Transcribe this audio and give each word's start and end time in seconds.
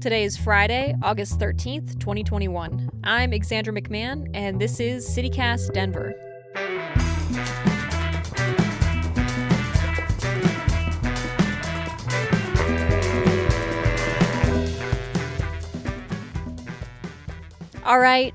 Today 0.00 0.24
is 0.24 0.34
Friday, 0.34 0.94
August 1.02 1.38
13th, 1.38 2.00
2021. 2.00 2.88
I'm 3.04 3.32
Xandra 3.32 3.78
McMahon, 3.78 4.30
and 4.32 4.58
this 4.58 4.80
is 4.80 5.06
CityCast 5.06 5.74
Denver. 5.74 6.14
All 17.84 17.98
right, 17.98 18.32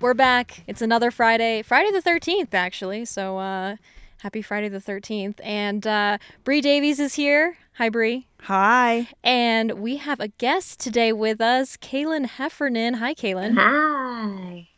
we're 0.00 0.12
back. 0.12 0.62
It's 0.66 0.82
another 0.82 1.10
Friday, 1.10 1.62
Friday 1.62 1.90
the 1.90 2.02
13th, 2.02 2.52
actually. 2.52 3.06
So, 3.06 3.38
uh, 3.38 3.76
happy 4.18 4.42
Friday 4.42 4.68
the 4.68 4.78
13th. 4.78 5.40
And 5.42 5.86
uh, 5.86 6.18
Bree 6.44 6.60
Davies 6.60 7.00
is 7.00 7.14
here. 7.14 7.56
Hi, 7.76 7.88
Bree. 7.88 8.27
Hi. 8.42 9.08
And 9.22 9.72
we 9.80 9.96
have 9.98 10.20
a 10.20 10.28
guest 10.28 10.80
today 10.80 11.12
with 11.12 11.40
us, 11.40 11.76
Kalyn 11.76 12.26
Heffernan. 12.26 12.94
Hi, 12.94 13.14
Kalyn. 13.14 13.54
Hi. 13.56 14.68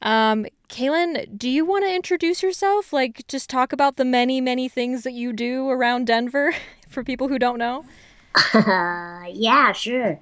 Um, 0.00 0.46
Kalyn, 0.68 1.36
do 1.36 1.48
you 1.48 1.64
want 1.64 1.84
to 1.84 1.94
introduce 1.94 2.42
yourself? 2.42 2.92
Like, 2.92 3.26
just 3.28 3.50
talk 3.50 3.72
about 3.72 3.96
the 3.96 4.04
many, 4.04 4.40
many 4.40 4.68
things 4.68 5.02
that 5.02 5.12
you 5.12 5.32
do 5.32 5.68
around 5.68 6.06
Denver 6.06 6.54
for 6.88 7.04
people 7.04 7.28
who 7.28 7.38
don't 7.38 7.58
know. 7.58 7.84
Uh, 8.54 9.24
yeah, 9.32 9.72
sure. 9.72 10.20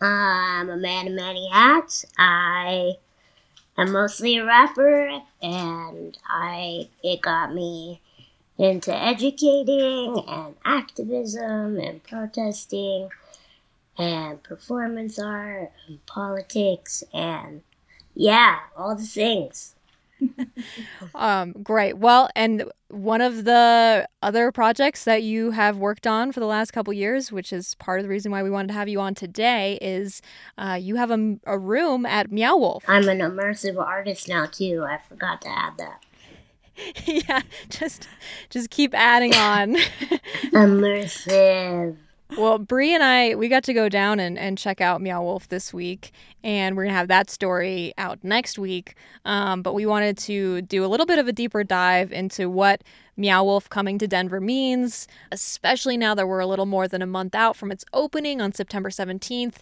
Uh, 0.00 0.04
I'm 0.04 0.70
a 0.70 0.76
man 0.76 1.08
of 1.08 1.12
many 1.14 1.48
hats. 1.48 2.04
I 2.18 2.94
am 3.78 3.92
mostly 3.92 4.36
a 4.36 4.44
rapper, 4.44 5.20
and 5.40 6.18
I 6.26 6.88
it 7.04 7.20
got 7.20 7.54
me 7.54 8.00
into 8.62 8.96
educating 8.96 10.22
and 10.28 10.54
activism 10.64 11.78
and 11.78 12.02
protesting 12.04 13.08
and 13.98 14.42
performance 14.42 15.18
art 15.18 15.72
and 15.88 16.04
politics 16.06 17.02
and 17.12 17.62
yeah, 18.14 18.60
all 18.76 18.94
the 18.94 19.02
things. 19.02 19.74
Um, 21.14 21.52
great. 21.62 21.98
Well, 21.98 22.28
and 22.36 22.64
one 22.88 23.20
of 23.20 23.44
the 23.44 24.08
other 24.22 24.52
projects 24.52 25.04
that 25.04 25.22
you 25.22 25.50
have 25.50 25.76
worked 25.76 26.06
on 26.06 26.30
for 26.32 26.40
the 26.40 26.46
last 26.46 26.72
couple 26.72 26.92
years, 26.92 27.32
which 27.32 27.52
is 27.52 27.74
part 27.76 27.98
of 27.98 28.04
the 28.04 28.08
reason 28.08 28.30
why 28.30 28.42
we 28.42 28.50
wanted 28.50 28.68
to 28.68 28.74
have 28.74 28.88
you 28.88 29.00
on 29.00 29.14
today, 29.14 29.78
is 29.82 30.22
uh, 30.56 30.78
you 30.80 30.96
have 30.96 31.10
a, 31.10 31.36
a 31.44 31.58
room 31.58 32.06
at 32.06 32.30
Meow 32.30 32.56
Wolf. 32.56 32.84
I'm 32.86 33.08
an 33.08 33.18
immersive 33.18 33.78
artist 33.78 34.28
now 34.28 34.46
too. 34.46 34.86
I 34.88 34.98
forgot 35.08 35.42
to 35.42 35.48
add 35.48 35.76
that. 35.78 36.02
yeah, 37.04 37.42
just 37.68 38.08
just 38.50 38.70
keep 38.70 38.94
adding 38.94 39.34
on. 39.34 39.76
Immersive. 40.52 41.96
Well, 42.36 42.58
Bree 42.58 42.94
and 42.94 43.02
I, 43.02 43.34
we 43.34 43.48
got 43.48 43.62
to 43.64 43.74
go 43.74 43.90
down 43.90 44.18
and, 44.18 44.38
and 44.38 44.56
check 44.56 44.80
out 44.80 45.02
Meow 45.02 45.22
Wolf 45.22 45.48
this 45.48 45.74
week, 45.74 46.12
and 46.42 46.76
we're 46.76 46.84
gonna 46.84 46.96
have 46.96 47.08
that 47.08 47.28
story 47.28 47.92
out 47.98 48.24
next 48.24 48.58
week. 48.58 48.94
Um, 49.26 49.60
but 49.60 49.74
we 49.74 49.84
wanted 49.84 50.16
to 50.18 50.62
do 50.62 50.82
a 50.82 50.88
little 50.88 51.04
bit 51.04 51.18
of 51.18 51.28
a 51.28 51.32
deeper 51.32 51.62
dive 51.62 52.10
into 52.10 52.48
what 52.48 52.82
Meow 53.18 53.44
Wolf 53.44 53.68
coming 53.68 53.98
to 53.98 54.08
Denver 54.08 54.40
means, 54.40 55.06
especially 55.30 55.98
now 55.98 56.14
that 56.14 56.26
we're 56.26 56.40
a 56.40 56.46
little 56.46 56.64
more 56.64 56.88
than 56.88 57.02
a 57.02 57.06
month 57.06 57.34
out 57.34 57.54
from 57.54 57.70
its 57.70 57.84
opening 57.92 58.40
on 58.40 58.52
September 58.52 58.88
17th. 58.88 59.56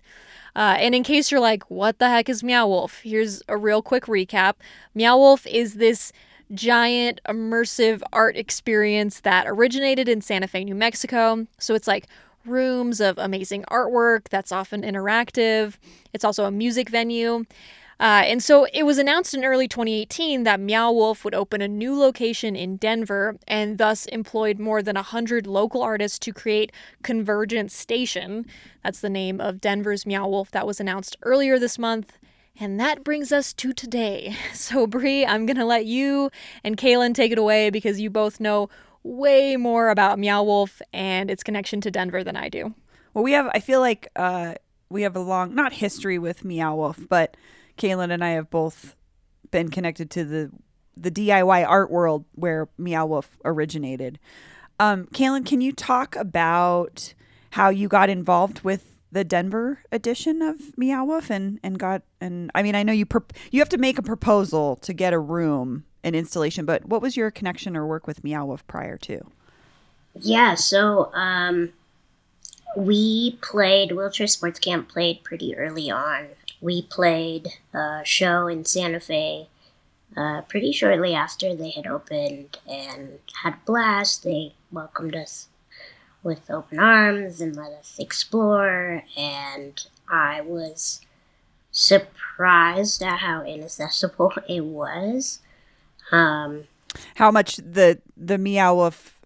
Uh, 0.55 0.77
and 0.79 0.95
in 0.95 1.03
case 1.03 1.31
you're 1.31 1.41
like, 1.41 1.69
what 1.71 1.99
the 1.99 2.09
heck 2.09 2.29
is 2.29 2.45
Meow 2.45 2.69
Wolf? 2.69 3.01
Here's 3.03 3.43
a 3.49 3.57
real 3.57 3.83
quick 3.83 4.05
recap 4.05 4.55
Meow 4.95 5.17
Wolf 5.17 5.47
is 5.47 5.75
this 5.75 6.13
giant 6.53 7.21
immersive 7.29 8.03
art 8.13 8.37
experience 8.37 9.21
that 9.21 9.47
originated 9.47 10.09
in 10.09 10.21
Santa 10.21 10.47
Fe, 10.47 10.65
New 10.65 10.75
Mexico. 10.75 11.47
So 11.59 11.75
it's 11.75 11.87
like 11.87 12.07
rooms 12.45 13.01
of 13.01 13.19
amazing 13.19 13.65
artwork 13.65 14.29
that's 14.29 14.53
often 14.53 14.83
interactive. 14.83 15.77
It's 16.13 16.25
also 16.25 16.45
a 16.45 16.51
music 16.51 16.89
venue. 16.89 17.45
Uh, 18.01 18.23
and 18.25 18.43
so 18.43 18.67
it 18.73 18.85
was 18.85 18.97
announced 18.97 19.35
in 19.35 19.45
early 19.45 19.69
2018 19.69 20.45
that 20.45 20.59
Meow 20.59 20.91
Wolf 20.91 21.23
would 21.23 21.35
open 21.35 21.61
a 21.61 21.69
new 21.69 21.95
location 21.95 22.57
in 22.57 22.77
Denver 22.77 23.37
and 23.47 23.77
thus 23.77 24.07
employed 24.07 24.59
more 24.59 24.83
than 24.83 24.97
100 24.97 25.47
local 25.47 25.83
artists 25.83 26.19
to 26.21 26.33
create 26.33 26.73
Convergence 27.03 27.75
Station. 27.75 28.47
That's 28.83 29.01
the 29.01 29.11
name 29.11 29.39
of 29.39 29.61
Denver's 29.61 30.07
Meow 30.07 30.27
Wolf 30.29 30.51
that 30.53 30.67
was 30.67 30.81
announced 30.81 31.19
earlier 31.21 31.59
this 31.59 31.79
month. 31.79 32.17
And 32.61 32.79
that 32.79 33.03
brings 33.03 33.33
us 33.33 33.53
to 33.55 33.73
today. 33.73 34.37
So, 34.53 34.87
Bree, 34.87 35.25
I'm 35.25 35.47
going 35.47 35.57
to 35.57 35.65
let 35.65 35.87
you 35.87 36.31
and 36.63 36.77
Kalyn 36.77 37.15
take 37.15 37.33
it 37.33 37.39
away 37.39 37.71
because 37.71 37.99
you 37.99 38.11
both 38.11 38.39
know 38.41 38.69
way 39.03 39.57
more 39.57 39.89
about 39.89 40.19
Meow 40.19 40.43
Wolf 40.43 40.83
and 40.93 41.31
its 41.31 41.43
connection 41.43 41.81
to 41.81 41.91
Denver 41.91 42.23
than 42.23 42.37
I 42.37 42.51
do. 42.51 42.75
Well, 43.15 43.25
we 43.25 43.33
have, 43.33 43.51
I 43.55 43.61
feel 43.61 43.81
like 43.81 44.09
uh, 44.17 44.55
we 44.91 45.03
have 45.03 45.17
a 45.17 45.21
long, 45.21 45.55
not 45.55 45.73
history 45.73 46.19
with 46.19 46.45
Meow 46.45 46.77
Wolf, 46.77 46.99
but 47.09 47.37
Kalyn 47.79 48.11
and 48.11 48.23
I 48.23 48.31
have 48.31 48.51
both 48.51 48.95
been 49.51 49.71
connected 49.71 50.11
to 50.11 50.25
the 50.25 50.51
the 50.97 51.11
DIY 51.11 51.67
art 51.67 51.91
world 51.91 52.27
where 52.35 52.69
Meow 52.77 53.07
Wolf 53.07 53.39
originated. 53.45 54.19
Um, 54.79 55.07
Kalyn, 55.07 55.47
can 55.47 55.63
you 55.63 55.73
talk 55.73 56.15
about 56.17 57.15
how 57.51 57.71
you 57.71 57.89
got 57.89 58.11
involved 58.11 58.63
with 58.63 58.90
the 59.13 59.25
Denver 59.25 59.81
edition 59.91 60.43
of 60.43 60.77
Meow 60.79 61.05
Wolf 61.05 61.31
and 61.31 61.59
and 61.63 61.79
got 61.79 62.03
and 62.21 62.51
I 62.55 62.63
mean 62.63 62.75
I 62.75 62.83
know 62.83 62.93
you 62.93 63.07
you 63.51 63.61
have 63.61 63.69
to 63.71 63.79
make 63.79 63.99
a 63.99 64.03
proposal 64.03 64.77
to 64.77 64.93
get 64.93 65.13
a 65.13 65.19
room 65.19 65.85
an 66.03 66.15
installation, 66.15 66.65
but 66.65 66.87
what 66.87 67.03
was 67.03 67.17
your 67.17 67.31
connection 67.31 67.77
or 67.77 67.87
work 67.87 68.07
with 68.07 68.25
Meow 68.25 68.47
Wolf 68.47 68.67
prior 68.67 68.97
to? 68.99 69.21
Yeah, 70.15 70.55
so 70.55 71.13
um, 71.15 71.73
we 72.77 73.39
played 73.43 73.93
Wheelchair 73.93 74.27
Sports 74.27 74.59
Camp 74.59 74.89
played 74.89 75.23
pretty 75.25 75.57
early 75.57 75.91
on. 75.91 76.29
We 76.61 76.83
played 76.83 77.49
a 77.73 78.03
show 78.05 78.47
in 78.47 78.65
Santa 78.65 79.01
Fe 79.01 79.49
uh, 80.17 80.43
pretty 80.43 80.73
shortly 80.73 81.15
after 81.15 81.55
they 81.55 81.71
had 81.71 81.87
opened 81.87 82.59
and 82.67 83.19
had 83.43 83.55
a 83.55 83.61
blast. 83.65 84.25
They 84.25 84.55
welcomed 84.73 85.17
us 85.17 85.49
with 86.23 86.51
open 86.51 86.79
arms 86.79 87.41
and 87.41 87.57
let 87.57 87.73
us 87.73 87.97
explore, 87.99 89.03
and 89.17 89.87
I 90.09 90.41
was 90.41 91.01
surprised 91.71 93.03
at 93.03 93.19
how 93.19 93.43
inaccessible 93.45 94.33
it 94.49 94.65
was. 94.65 95.41
Um, 96.13 96.65
How 97.17 97.31
much 97.31 97.57
the 97.57 98.01
the 98.17 98.39
Meow 98.39 98.75
Wolf 98.75 99.21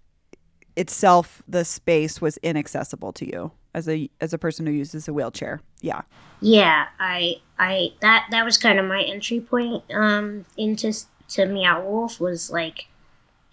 itself, 0.77 1.43
the 1.49 1.65
space 1.65 2.21
was 2.21 2.37
inaccessible 2.39 3.13
to 3.15 3.27
you 3.27 3.53
as 3.75 3.89
a 3.89 4.09
as 4.21 4.33
a 4.33 4.39
person 4.39 4.67
who 4.67 4.73
uses 4.73 5.09
a 5.09 5.13
wheelchair. 5.13 5.61
Yeah. 5.81 6.03
yeah, 6.41 6.87
I, 6.99 7.37
I 7.59 7.93
that 8.01 8.27
that 8.31 8.45
was 8.45 8.59
kind 8.59 8.79
of 8.79 8.87
my 8.87 9.03
entry 9.03 9.41
point 9.41 9.83
um, 9.93 10.45
into 10.57 10.93
to 11.29 11.47
Meow 11.47 11.83
Wolf 11.83 12.21
was 12.21 12.51
like, 12.51 12.87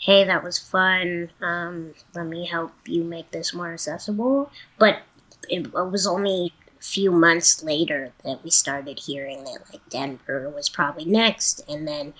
hey, 0.01 0.23
that 0.23 0.43
was 0.43 0.57
fun. 0.57 1.29
Um, 1.41 1.93
let 2.13 2.25
me 2.25 2.45
help 2.45 2.73
you 2.85 3.03
make 3.03 3.31
this 3.31 3.53
more 3.53 3.71
accessible. 3.71 4.51
But 4.77 5.03
it, 5.47 5.71
was 5.73 6.07
only 6.07 6.53
a 6.79 6.83
few 6.83 7.11
months 7.11 7.63
later 7.63 8.11
that 8.23 8.43
we 8.43 8.49
started 8.49 8.99
hearing 8.99 9.43
that 9.43 9.59
like 9.71 9.87
Denver 9.89 10.49
was 10.49 10.69
probably 10.69 11.05
next, 11.05 11.61
and 11.69 11.87
then 11.87 12.13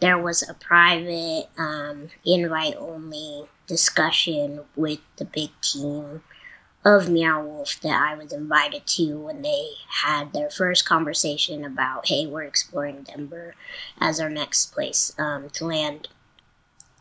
there 0.00 0.18
was 0.18 0.48
a 0.48 0.54
private 0.54 1.48
um, 1.58 2.08
invite 2.24 2.76
only 2.76 3.46
discussion 3.66 4.60
with 4.74 5.00
the 5.16 5.24
big 5.24 5.50
team 5.60 6.22
of 6.84 7.10
Meow 7.10 7.42
Wolf 7.44 7.80
that 7.82 8.00
I 8.00 8.14
was 8.14 8.32
invited 8.32 8.86
to 8.86 9.18
when 9.18 9.42
they 9.42 9.70
had 10.04 10.32
their 10.32 10.48
first 10.48 10.88
conversation 10.88 11.64
about, 11.64 12.08
hey, 12.08 12.26
we're 12.26 12.44
exploring 12.44 13.02
Denver 13.02 13.54
as 14.00 14.20
our 14.20 14.30
next 14.30 14.72
place 14.72 15.12
um, 15.18 15.50
to 15.50 15.66
land. 15.66 16.08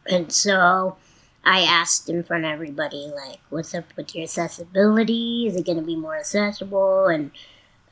And 0.09 0.31
so 0.31 0.97
I 1.44 1.62
asked 1.62 2.09
in 2.09 2.23
front 2.23 2.45
of 2.45 2.51
everybody, 2.51 3.12
like, 3.16 3.40
what's 3.50 3.73
up 3.73 3.85
with 3.95 4.13
your 4.16 4.23
accessibility? 4.23 5.47
Is 5.47 5.56
it 5.56 5.66
going 5.66 5.78
to 5.78 5.84
be 5.84 5.95
more 5.95 6.18
accessible? 6.18 7.07
And 7.07 7.31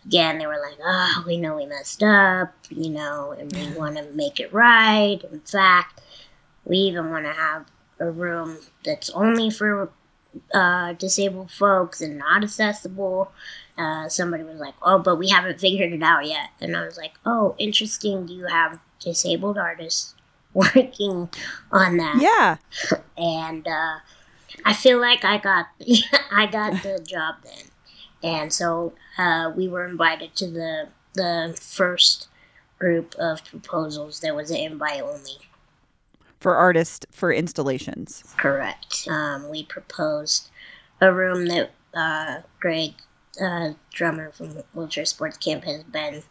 again, 0.05 0.37
they 0.37 0.47
were 0.47 0.59
like, 0.61 0.77
oh, 0.83 1.23
we 1.27 1.37
know 1.37 1.55
we 1.55 1.65
messed 1.65 2.03
up, 2.03 2.53
you 2.69 2.89
know, 2.89 3.31
and 3.31 3.51
we 3.55 3.77
want 3.77 3.97
to 3.97 4.03
make 4.11 4.39
it 4.39 4.53
right. 4.53 5.19
In 5.31 5.41
fact, 5.41 6.01
we 6.65 6.77
even 6.77 7.09
want 7.09 7.25
to 7.25 7.33
have 7.33 7.65
a 7.99 8.11
room 8.11 8.57
that's 8.83 9.09
only 9.11 9.49
for 9.49 9.91
uh, 10.53 10.93
disabled 10.93 11.51
folks 11.51 12.01
and 12.01 12.17
not 12.17 12.43
accessible. 12.43 13.31
Uh, 13.77 14.09
somebody 14.09 14.43
was 14.43 14.59
like, 14.59 14.73
oh, 14.81 14.99
but 14.99 15.17
we 15.17 15.29
haven't 15.29 15.59
figured 15.59 15.93
it 15.93 16.03
out 16.03 16.25
yet. 16.27 16.49
And 16.59 16.75
I 16.75 16.85
was 16.85 16.97
like, 16.97 17.13
oh, 17.25 17.55
interesting. 17.57 18.25
Do 18.25 18.33
you 18.33 18.47
have 18.47 18.79
disabled 18.99 19.57
artists 19.57 20.14
working 20.55 21.29
on 21.71 21.97
that? 21.97 22.17
Yeah. 22.19 22.57
and 23.17 23.67
uh, 23.67 23.97
I 24.65 24.73
feel 24.73 24.99
like 24.99 25.23
I 25.23 25.37
got 25.37 25.67
I 26.31 26.47
got 26.47 26.81
the 26.81 26.99
job 27.05 27.35
then, 27.43 27.65
and 28.23 28.53
so 28.53 28.93
uh, 29.17 29.51
we 29.55 29.67
were 29.67 29.85
invited 29.85 30.35
to 30.37 30.47
the 30.47 30.87
the 31.13 31.57
first 31.59 32.27
group 32.79 33.15
of 33.15 33.43
proposals. 33.45 34.21
There 34.21 34.33
was 34.33 34.49
an 34.49 34.57
invite 34.57 35.01
only. 35.01 35.37
For 36.39 36.55
artists 36.55 37.05
for 37.11 37.33
installations. 37.33 38.23
Correct. 38.37 39.07
Um, 39.09 39.49
we 39.49 39.63
proposed 39.63 40.49
a 41.01 41.11
room 41.11 41.47
that 41.47 41.71
uh, 41.93 42.41
Greg 42.59 42.93
uh, 43.41 43.73
drummer 43.91 44.31
from 44.31 44.63
Wheelchair 44.73 45.05
Sports 45.05 45.37
Camp, 45.37 45.63
has 45.63 45.83
been 45.83 46.23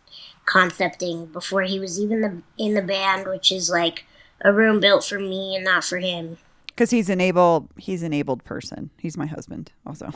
concepting 0.47 1.26
before 1.26 1.62
he 1.62 1.79
was 1.79 1.99
even 1.99 2.21
the, 2.21 2.43
in 2.59 2.75
the 2.75 2.82
band, 2.82 3.26
which 3.26 3.50
is 3.50 3.71
like 3.71 4.05
a 4.44 4.52
room 4.52 4.79
built 4.79 5.05
for 5.05 5.19
me 5.19 5.56
and 5.56 5.64
not 5.64 5.82
for 5.82 5.99
him. 5.99 6.37
Because 6.67 6.91
he's 6.91 7.08
enabled. 7.08 7.69
He's 7.76 8.02
an 8.02 8.12
abled 8.12 8.44
person. 8.44 8.91
He's 8.99 9.17
my 9.17 9.26
husband, 9.26 9.73
also. 9.87 10.11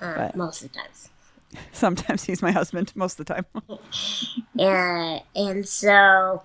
uh, 0.00 0.30
most 0.34 0.62
of 0.62 0.72
the 0.72 0.78
times. 0.78 1.08
Sometimes 1.72 2.24
he's 2.24 2.42
my 2.42 2.50
husband. 2.50 2.92
Most 2.94 3.20
of 3.20 3.26
the 3.26 3.34
time. 3.34 3.46
uh, 4.58 5.20
and 5.34 5.66
so, 5.66 6.42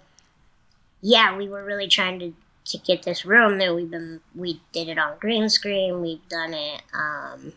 yeah, 1.01 1.35
we 1.35 1.49
were 1.49 1.63
really 1.63 1.87
trying 1.87 2.19
to 2.19 2.33
to 2.65 2.77
get 2.77 3.03
this 3.03 3.25
room 3.25 3.57
that 3.57 3.75
we've 3.75 3.91
been 3.91 4.21
we 4.33 4.61
did 4.71 4.87
it 4.87 4.97
on 4.97 5.17
green 5.19 5.49
screen. 5.49 6.01
We've 6.01 6.25
done 6.29 6.53
it. 6.53 6.81
Um, 6.93 7.53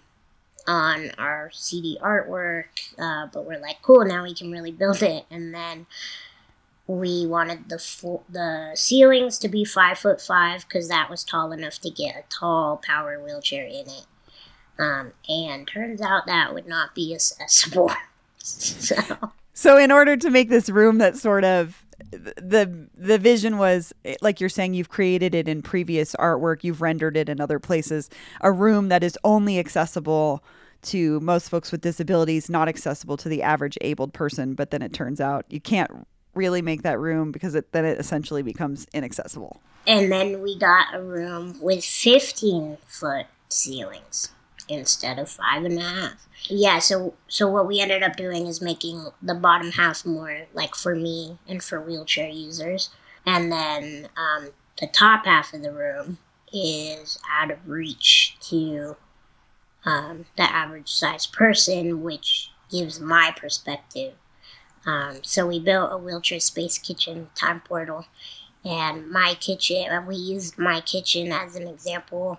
on 0.69 1.13
our 1.17 1.49
CD 1.53 1.97
artwork, 2.03 2.65
uh, 2.99 3.29
but 3.33 3.45
we're 3.45 3.61
like, 3.61 3.77
cool, 3.83 4.05
now 4.05 4.25
we 4.25 4.35
can 4.35 4.51
really 4.51 4.73
build 4.73 5.01
it. 5.01 5.25
And 5.31 5.55
then 5.55 5.87
we 6.87 7.27
wanted 7.27 7.69
the 7.69 7.79
fo- 7.79 8.23
the 8.29 8.71
ceilings 8.75 9.39
to 9.39 9.49
be 9.49 9.65
five 9.65 9.99
foot 9.99 10.21
five 10.21 10.67
because 10.69 10.89
that 10.89 11.11
was 11.11 11.25
tall 11.25 11.53
enough 11.53 11.81
to 11.81 11.91
get 11.91 12.17
a 12.17 12.23
tall 12.29 12.81
power 12.85 13.23
wheelchair 13.23 13.67
in 13.67 13.89
it. 13.89 14.07
Um, 14.79 15.13
and 15.29 15.67
turns 15.67 16.01
out 16.01 16.27
that 16.27 16.53
would 16.55 16.67
not 16.67 16.95
be 16.95 17.15
accessible. 17.15 17.91
so. 18.39 18.97
so, 19.53 19.79
in 19.79 19.91
order 19.91 20.17
to 20.17 20.31
make 20.31 20.49
this 20.49 20.69
room 20.69 20.99
that 20.99 21.17
sort 21.17 21.45
of 21.45 21.83
the 22.11 22.89
the 22.95 23.19
vision 23.19 23.59
was 23.59 23.93
like 24.21 24.39
you're 24.39 24.51
saying 24.51 24.75
you've 24.75 24.91
created 24.91 25.35
it 25.35 25.49
in 25.49 25.63
previous 25.63 26.15
artwork 26.17 26.63
you've 26.63 26.83
rendered 26.83 27.17
it 27.17 27.29
in 27.29 27.41
other 27.41 27.59
places 27.59 28.11
a 28.43 28.53
room 28.53 28.91
that 28.91 29.03
is 29.03 29.19
only 29.25 29.59
accessible 29.59 30.45
to 30.83 31.19
most 31.21 31.49
folks 31.49 31.73
with 31.73 31.81
disabilities 31.81 32.51
not 32.51 32.69
accessible 32.69 33.17
to 33.17 33.31
the 33.31 33.43
average 33.43 33.79
abled 33.81 34.13
person 34.13 34.55
but 34.55 34.71
then 34.71 34.83
it 34.83 34.93
turns 34.93 35.23
out 35.23 35.47
you 35.49 35.59
can't 35.59 36.07
really 36.37 36.63
make 36.63 36.83
that 36.83 36.99
room 36.99 37.33
because 37.33 37.55
it, 37.55 37.73
then 37.73 37.85
it 37.85 37.99
essentially 37.99 38.43
becomes 38.43 38.87
inaccessible. 38.93 39.61
And 39.87 40.11
then 40.11 40.43
we 40.43 40.59
got 40.59 40.95
a 40.95 41.03
room 41.03 41.59
with 41.61 41.85
15 41.85 42.79
foot 42.87 43.27
ceilings 43.49 44.31
instead 44.69 45.19
of 45.19 45.31
five 45.31 45.65
and 45.65 45.79
a 45.79 45.83
half. 45.83 46.27
Yeah 46.49 46.81
so 46.81 47.15
so 47.29 47.49
what 47.49 47.67
we 47.67 47.81
ended 47.81 48.03
up 48.03 48.17
doing 48.17 48.47
is 48.47 48.61
making 48.61 49.07
the 49.23 49.35
bottom 49.35 49.71
half 49.73 50.05
more 50.05 50.47
like 50.55 50.75
for 50.75 50.95
me 50.95 51.39
and 51.49 51.63
for 51.63 51.81
wheelchair 51.81 52.29
users. 52.29 52.91
And 53.25 53.51
then 53.51 54.09
um, 54.17 54.51
the 54.79 54.87
top 54.87 55.27
half 55.27 55.53
of 55.53 55.63
the 55.63 55.73
room 55.73 56.19
is 56.53 57.19
out 57.31 57.51
of 57.51 57.69
reach 57.69 58.37
to 58.49 58.97
um, 59.85 60.27
the 60.37 60.43
average 60.43 60.89
size 60.93 61.27
person 61.27 62.03
which 62.03 62.51
gives 62.71 63.01
my 63.01 63.33
perspective 63.37 64.15
um, 64.87 65.19
so 65.23 65.47
we 65.47 65.59
built 65.59 65.93
a 65.93 65.99
wheelchair 65.99 66.41
space 66.41 66.79
kitchen 66.79 67.29
time 67.35 67.61
portal 67.61 68.07
and 68.65 69.11
my 69.11 69.35
kitchen 69.35 70.07
we 70.07 70.17
used 70.17 70.59
my 70.59 70.81
kitchen 70.81 71.33
as 71.33 71.57
an 71.57 71.69
example 71.69 72.39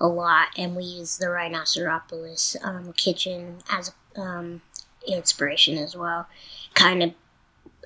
a 0.00 0.06
lot, 0.06 0.48
and 0.56 0.76
we 0.76 0.84
used 0.84 1.20
the 1.20 1.26
Rhinoceropolis 1.26 2.56
um, 2.62 2.92
kitchen 2.92 3.58
as 3.70 3.92
um, 4.16 4.62
inspiration 5.06 5.76
as 5.76 5.96
well. 5.96 6.26
Kind 6.74 7.02
of 7.02 7.14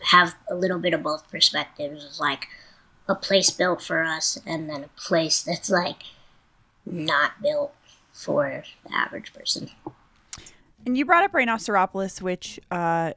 have 0.06 0.34
a 0.50 0.54
little 0.54 0.78
bit 0.78 0.94
of 0.94 1.02
both 1.02 1.30
perspectives. 1.30 2.04
It's 2.04 2.20
like 2.20 2.48
a 3.08 3.14
place 3.14 3.50
built 3.50 3.82
for 3.82 4.02
us, 4.02 4.38
and 4.46 4.68
then 4.68 4.84
a 4.84 5.00
place 5.00 5.42
that's 5.46 5.70
like 5.70 6.02
not 6.84 7.40
built 7.42 7.74
for 8.12 8.64
the 8.84 8.94
average 8.94 9.32
person. 9.32 9.70
And 10.84 10.98
you 10.98 11.04
brought 11.04 11.24
up 11.24 11.32
Rhinoceropolis, 11.32 12.20
which 12.20 12.58
uh, 12.70 13.12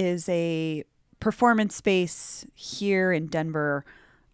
is 0.00 0.28
a 0.30 0.82
performance 1.20 1.76
space 1.76 2.46
here 2.54 3.12
in 3.12 3.26
Denver 3.26 3.84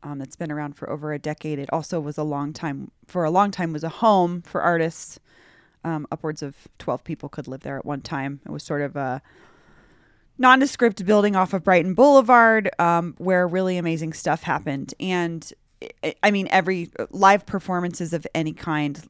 um, 0.05 0.19
that's 0.19 0.37
been 0.37 0.53
around 0.53 0.75
for 0.75 0.89
over 0.89 1.13
a 1.13 1.19
decade. 1.19 1.59
It 1.59 1.69
also 1.73 1.99
was 1.99 2.17
a 2.17 2.23
long 2.23 2.53
time, 2.53 2.93
for 3.07 3.25
a 3.25 3.31
long 3.31 3.51
time, 3.51 3.73
was 3.73 3.83
a 3.83 3.89
home 3.89 4.43
for 4.43 4.63
artists. 4.63 5.19
Um, 5.85 6.07
upwards 6.11 6.43
of 6.43 6.57
12 6.79 7.05
people 7.05 7.29
could 7.29 7.47
live 7.47 7.61
there 7.61 7.79
at 7.79 7.85
one 7.85 8.01
time. 8.01 8.41
It 8.45 8.51
was 8.51 8.63
sort 8.63 8.83
of 8.83 8.97
a 8.97 9.23
nondescript 10.39 11.05
building 11.05 11.37
off 11.37 11.53
of 11.53 11.63
Brighton 11.63 11.95
Boulevard 11.95 12.71
um, 12.79 13.15
where 13.19 13.47
really 13.47 13.77
amazing 13.77 14.13
stuff 14.13 14.43
happened. 14.43 14.95
And 14.99 15.53
I 16.23 16.31
mean, 16.31 16.49
every 16.51 16.91
live 17.11 17.47
performances 17.47 18.13
of 18.13 18.27
any 18.35 18.53
kind, 18.53 19.01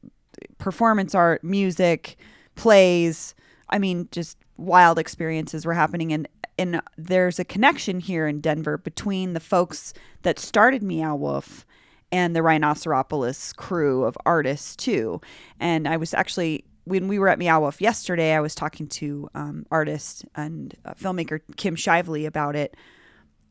performance 0.59 1.15
art, 1.15 1.43
music, 1.43 2.17
plays, 2.55 3.33
I 3.69 3.79
mean, 3.79 4.07
just 4.11 4.37
wild 4.57 4.99
experiences 4.99 5.65
were 5.65 5.73
happening. 5.73 6.13
And 6.13 6.27
and 6.57 6.81
there's 6.97 7.39
a 7.39 7.45
connection 7.45 7.99
here 7.99 8.27
in 8.27 8.41
Denver 8.41 8.77
between 8.77 9.33
the 9.33 9.39
folks 9.39 9.93
that 10.23 10.39
started 10.39 10.81
Meow 10.81 11.15
Wolf 11.15 11.65
and 12.11 12.35
the 12.35 12.41
Rhinoceropolis 12.41 13.53
crew 13.53 14.03
of 14.03 14.17
artists 14.25 14.75
too. 14.75 15.21
And 15.59 15.87
I 15.87 15.97
was 15.97 16.13
actually 16.13 16.65
when 16.87 17.07
we 17.09 17.19
were 17.19 17.27
at 17.27 17.37
Meow 17.37 17.59
Wolf 17.59 17.81
yesterday, 17.81 18.33
I 18.33 18.39
was 18.39 18.55
talking 18.55 18.87
to 18.87 19.29
um, 19.35 19.65
artist 19.69 20.25
and 20.35 20.73
uh, 20.85 20.93
filmmaker 20.93 21.41
Kim 21.57 21.75
Shively 21.75 22.25
about 22.25 22.55
it. 22.55 22.75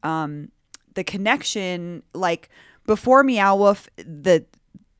Um, 0.03 0.50
the 0.94 1.05
connection, 1.05 2.03
like 2.14 2.49
before 2.87 3.23
Meow 3.23 3.56
Wolf, 3.56 3.88
the 3.97 4.47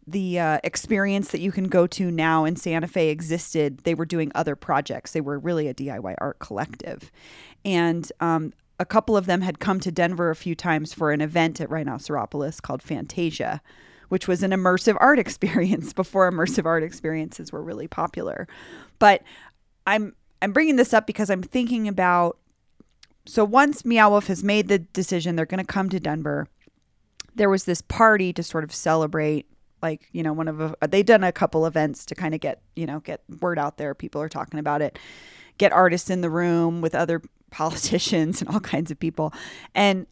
the 0.09 0.39
uh, 0.39 0.59
experience 0.63 1.33
that 1.33 1.41
you 1.41 1.51
can 1.51 1.65
go 1.65 1.85
to 1.85 2.13
now 2.13 2.45
in 2.45 2.55
Santa 2.55 2.87
Fe 2.87 3.09
existed. 3.09 3.79
They 3.79 3.95
were 3.95 4.07
doing 4.07 4.31
other 4.37 4.55
projects. 4.55 5.13
They 5.13 5.21
were 5.21 5.39
really 5.39 5.67
a 5.67 5.75
DIY 5.75 6.15
art 6.19 6.39
collective, 6.39 7.11
and 7.67 8.11
um, 8.21 8.53
a 8.79 8.87
couple 8.87 9.17
of 9.17 9.27
them 9.27 9.41
had 9.41 9.59
come 9.59 9.81
to 9.81 9.91
Denver 9.91 10.31
a 10.31 10.37
few 10.37 10.55
times 10.55 10.95
for 10.95 11.11
an 11.11 11.21
event 11.21 11.61
at 11.61 11.69
Rhinoceropolis 11.69 12.61
called 12.61 12.81
Fantasia, 12.81 13.61
which 14.09 14.29
was 14.29 14.45
an 14.45 14.53
immersive 14.53 14.97
art 15.01 15.19
experience 15.27 15.93
before 15.93 16.31
immersive 16.31 16.65
art 16.65 16.85
experiences 16.85 17.53
were 17.53 17.63
really 17.63 17.89
popular. 17.89 18.47
But 18.99 19.23
I'm 19.87 20.15
I'm 20.41 20.53
bringing 20.53 20.77
this 20.77 20.95
up 20.95 21.07
because 21.07 21.29
I'm 21.29 21.43
thinking 21.43 21.89
about 21.89 22.39
so 23.27 23.45
once 23.45 23.85
Meow 23.85 24.11
Wolf 24.11 24.29
has 24.29 24.45
made 24.45 24.69
the 24.69 24.79
decision 24.79 25.35
they're 25.35 25.45
going 25.45 25.65
to 25.65 25.73
come 25.73 25.89
to 25.89 25.99
Denver, 25.99 26.47
there 27.35 27.51
was 27.51 27.65
this 27.65 27.83
party 27.83 28.33
to 28.33 28.45
sort 28.45 28.63
of 28.63 28.73
celebrate 28.73 29.47
like 29.83 30.09
you 30.13 30.23
know 30.23 30.33
one 30.33 30.47
of 30.47 30.61
a, 30.61 30.77
they've 30.89 31.05
done 31.05 31.25
a 31.25 31.33
couple 31.33 31.67
events 31.67 32.07
to 32.07 32.15
kind 32.15 32.33
of 32.33 32.41
get 32.41 32.63
you 32.77 32.87
know 32.87 33.01
get 33.01 33.23
word 33.41 33.59
out 33.59 33.77
there 33.77 33.95
people 33.95 34.23
are 34.23 34.29
talking 34.29 34.61
about 34.61 34.81
it 34.81 34.99
get 35.59 35.73
artists 35.73 36.11
in 36.11 36.21
the 36.21 36.31
room 36.31 36.81
with 36.81 36.95
other 36.95 37.21
politicians 37.57 38.41
and 38.43 38.51
all 38.51 38.61
kinds 38.61 38.91
of 38.91 38.99
people. 38.99 39.33
And 39.75 40.07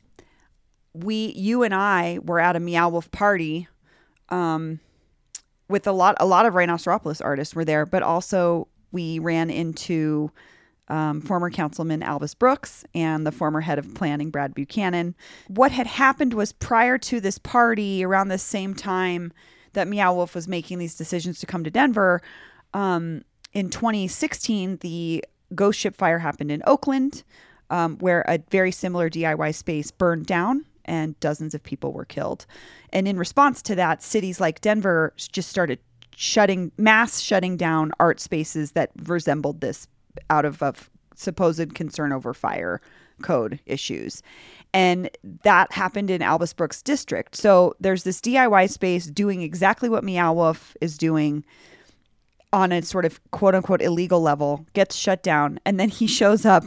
we, 0.95 1.33
you 1.37 1.63
and 1.63 1.75
I, 1.75 2.19
were 2.23 2.41
at 2.41 2.57
a 2.57 2.61
Meow 2.61 2.89
Wolf 2.89 3.11
party 3.11 3.69
um, 4.31 4.81
with 5.69 5.87
a 5.87 5.93
lot, 5.93 6.17
a 6.21 6.27
lot 6.27 6.47
of 6.47 6.55
Rhinoceropolis 6.55 7.21
artists 7.21 7.55
were 7.55 7.65
there, 7.65 7.85
but 7.85 8.03
also 8.03 8.69
we 8.93 9.19
ran 9.19 9.51
into 9.51 10.31
um, 10.89 11.21
former 11.21 11.51
councilman 11.51 12.03
Albus 12.03 12.35
Brooks 12.35 12.85
and 12.95 13.27
the 13.27 13.33
former 13.33 13.61
head 13.61 13.79
of 13.79 13.95
planning 13.95 14.31
Brad 14.31 14.55
Buchanan. 14.55 15.15
What 15.49 15.73
had 15.73 15.87
happened 15.87 16.35
was 16.35 16.53
prior 16.53 16.99
to 16.99 17.21
this 17.21 17.39
party, 17.39 18.05
around 18.05 18.29
the 18.29 18.39
same 18.39 18.75
time 18.75 19.33
that 19.73 19.89
Meow 19.89 20.15
Wolf 20.15 20.35
was 20.35 20.47
making 20.47 20.79
these 20.79 20.95
decisions 20.95 21.41
to 21.41 21.47
come 21.47 21.65
to 21.65 21.71
Denver, 21.71 22.23
um, 22.73 23.23
in 23.55 23.71
2016, 23.71 24.79
the 24.79 25.25
ghost 25.55 25.79
ship 25.79 25.97
fire 25.97 26.19
happened 26.19 26.51
in 26.51 26.63
Oakland, 26.67 27.25
um, 27.71 27.99
where 27.99 28.25
a 28.29 28.39
very 28.51 28.71
similar 28.71 29.09
DIY 29.11 29.55
space 29.55 29.91
burned 29.91 30.27
down 30.27 30.65
and 30.85 31.19
dozens 31.21 31.55
of 31.55 31.63
people 31.63 31.93
were 31.93 32.05
killed. 32.05 32.47
And 32.93 33.09
in 33.09 33.19
response 33.19 33.63
to 33.63 33.75
that, 33.75 34.03
cities 34.03 34.41
like 34.41 34.61
Denver 34.61 35.13
just 35.17 35.49
started 35.49 35.79
shutting, 36.15 36.73
mass 36.77 37.21
shutting 37.21 37.57
down 37.57 37.93
art 37.99 38.21
spaces 38.21 38.73
that 38.73 38.91
resembled 39.05 39.61
this 39.61 39.89
out 40.31 40.45
of, 40.45 40.63
of 40.63 40.91
supposed 41.15 41.75
concern 41.75 42.13
over 42.13 42.35
fire 42.35 42.81
code 43.23 43.61
issues. 43.67 44.23
And 44.73 45.09
that 45.43 45.73
happened 45.73 46.11
in 46.11 46.21
Albus 46.21 46.53
Brooks 46.53 46.83
district. 46.83 47.37
So 47.37 47.75
there's 47.81 48.03
this 48.03 48.21
DIY 48.21 48.71
space 48.71 49.07
doing 49.07 49.43
exactly 49.43 49.89
what 49.89 50.05
Meow 50.05 50.33
Wolf 50.33 50.77
is 50.81 50.99
doing 50.99 51.45
on 52.55 52.71
a 52.71 52.81
sort 52.83 53.05
of 53.05 53.21
quote 53.33 53.55
unquote 53.55 53.83
illegal 53.83 54.21
level, 54.21 54.65
gets 54.73 54.95
shut 54.95 55.23
down, 55.23 55.59
and 55.67 55.79
then 55.79 55.89
he 55.89 56.07
shows 56.07 56.47
up 56.47 56.65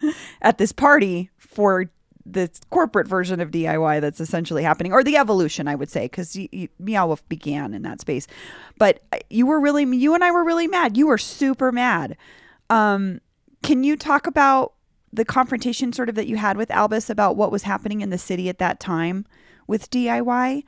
at 0.42 0.58
this 0.58 0.70
party 0.70 1.30
for 1.38 1.90
the 2.26 2.50
corporate 2.68 3.08
version 3.08 3.40
of 3.40 3.50
DIY 3.50 4.02
that's 4.02 4.20
essentially 4.20 4.62
happening, 4.62 4.92
or 4.92 5.02
the 5.02 5.16
evolution, 5.16 5.66
I 5.66 5.74
would 5.74 5.90
say, 5.90 6.04
because 6.04 6.38
Meow 6.78 7.06
Wolf 7.06 7.26
began 7.28 7.72
in 7.72 7.82
that 7.82 8.00
space. 8.00 8.26
But 8.78 9.02
uh, 9.12 9.18
you 9.30 9.46
were 9.46 9.58
really, 9.58 9.84
you 9.96 10.14
and 10.14 10.22
I 10.22 10.30
were 10.30 10.44
really 10.44 10.68
mad. 10.68 10.98
You 10.98 11.06
were 11.06 11.18
super 11.18 11.72
mad. 11.72 12.16
Um, 12.68 13.20
can 13.62 13.82
you 13.82 13.96
talk 13.96 14.26
about 14.26 14.74
the 15.12 15.24
confrontation 15.24 15.92
sort 15.92 16.08
of 16.08 16.14
that 16.14 16.26
you 16.26 16.36
had 16.36 16.56
with 16.56 16.70
Albus 16.70 17.10
about 17.10 17.34
what 17.36 17.50
was 17.50 17.64
happening 17.64 18.02
in 18.02 18.10
the 18.10 18.18
city 18.18 18.48
at 18.48 18.58
that 18.58 18.78
time 18.78 19.26
with 19.66 19.90
DIY? 19.90 20.64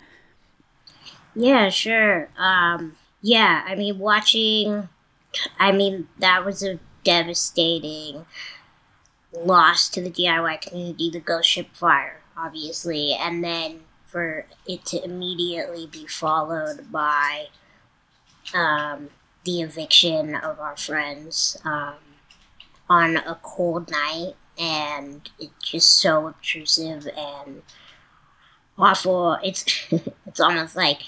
Yeah, 1.34 1.68
sure. 1.68 2.28
Um, 2.36 2.96
yeah, 3.22 3.64
I 3.66 3.76
mean, 3.76 3.98
watching, 3.98 4.88
I 5.58 5.72
mean, 5.72 6.08
that 6.18 6.44
was 6.44 6.62
a 6.62 6.80
devastating 7.04 8.26
loss 9.32 9.88
to 9.90 10.00
the 10.00 10.10
DIY 10.10 10.60
community, 10.60 11.08
the 11.10 11.20
Ghost 11.20 11.48
Ship 11.48 11.68
Fire, 11.72 12.20
obviously, 12.36 13.14
and 13.14 13.42
then 13.42 13.80
for 14.06 14.46
it 14.66 14.84
to 14.86 15.02
immediately 15.02 15.86
be 15.86 16.06
followed 16.06 16.90
by 16.92 17.46
um, 18.54 19.08
the 19.44 19.62
eviction 19.62 20.34
of 20.34 20.60
our 20.60 20.76
friends 20.76 21.56
um, 21.64 21.94
on 22.90 23.16
a 23.16 23.38
cold 23.42 23.90
night, 23.90 24.34
and 24.58 25.30
it's 25.38 25.70
just 25.70 26.00
so 26.00 26.26
obtrusive 26.26 27.08
and 27.16 27.62
awful. 28.76 29.38
It's 29.42 29.86
it's 30.26 30.40
almost 30.40 30.76
like 30.76 31.02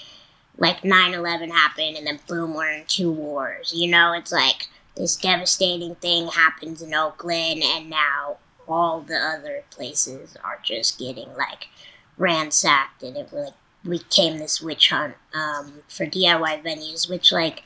like 0.57 0.81
9-11 0.81 1.51
happened 1.51 1.97
and 1.97 2.07
then 2.07 2.19
boom 2.27 2.53
we're 2.53 2.69
in 2.69 2.85
two 2.87 3.11
wars 3.11 3.73
you 3.75 3.89
know? 3.89 4.13
It's 4.13 4.31
like 4.31 4.67
this 4.95 5.15
devastating 5.15 5.95
thing 5.95 6.27
happens 6.27 6.81
in 6.81 6.93
oakland 6.93 7.63
and 7.63 7.89
now 7.89 8.37
all 8.67 9.01
the 9.01 9.17
other 9.17 9.63
places 9.69 10.35
are 10.43 10.59
just 10.63 10.97
getting 10.97 11.33
like 11.35 11.67
ransacked 12.17 13.03
and 13.03 13.17
it 13.17 13.31
like 13.31 13.53
became 13.87 14.39
this 14.39 14.61
witch 14.61 14.89
hunt 14.89 15.13
um, 15.33 15.83
for 15.87 16.05
diy 16.05 16.63
venues 16.63 17.09
which 17.09 17.31
like 17.31 17.61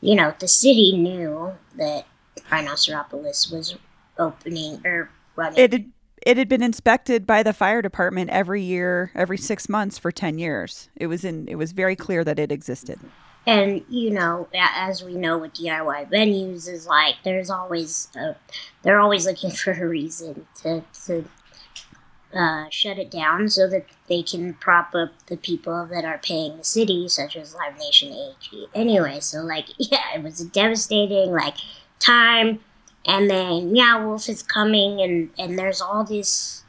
you 0.00 0.16
know 0.16 0.34
the 0.40 0.48
city 0.48 0.96
knew 0.96 1.52
that 1.76 2.06
rhinoceropolis 2.50 3.50
was 3.50 3.76
opening 4.18 4.80
or 4.84 5.10
running. 5.36 5.58
It 5.58 5.84
it 6.22 6.36
had 6.36 6.48
been 6.48 6.62
inspected 6.62 7.26
by 7.26 7.42
the 7.42 7.52
fire 7.52 7.82
department 7.82 8.30
every 8.30 8.62
year, 8.62 9.10
every 9.14 9.38
six 9.38 9.68
months 9.68 9.98
for 9.98 10.12
ten 10.12 10.38
years. 10.38 10.88
It 10.96 11.06
was 11.06 11.24
in. 11.24 11.48
It 11.48 11.56
was 11.56 11.72
very 11.72 11.96
clear 11.96 12.24
that 12.24 12.38
it 12.38 12.52
existed. 12.52 13.00
And 13.46 13.84
you 13.88 14.10
know, 14.10 14.48
as 14.54 15.02
we 15.02 15.14
know 15.14 15.38
with 15.38 15.54
DIY 15.54 16.10
venues, 16.10 16.68
is 16.68 16.86
like 16.86 17.16
there's 17.24 17.50
always 17.50 18.08
a, 18.16 18.36
they're 18.82 19.00
always 19.00 19.26
looking 19.26 19.50
for 19.62 19.72
a 19.72 19.86
reason 19.86 20.46
to 20.62 20.84
to 21.06 21.24
uh, 22.34 22.66
shut 22.70 22.98
it 22.98 23.10
down 23.10 23.48
so 23.48 23.68
that 23.68 23.86
they 24.08 24.22
can 24.22 24.54
prop 24.54 24.94
up 24.94 25.10
the 25.26 25.36
people 25.36 25.86
that 25.86 26.04
are 26.04 26.18
paying 26.18 26.56
the 26.56 26.64
city, 26.64 27.08
such 27.08 27.36
as 27.36 27.54
Live 27.54 27.78
Nation 27.78 28.12
AEG. 28.12 28.68
Anyway, 28.74 29.20
so 29.20 29.38
like 29.38 29.66
yeah, 29.78 30.14
it 30.14 30.22
was 30.22 30.40
a 30.40 30.46
devastating 30.46 31.32
like 31.32 31.56
time, 31.98 32.60
and 33.06 33.30
then 33.30 33.72
Meow 33.72 34.06
Wolf 34.06 34.28
is 34.28 34.42
coming, 34.42 35.00
and 35.00 35.30
and 35.38 35.58
there's 35.58 35.80
all 35.80 36.04
these 36.04 36.64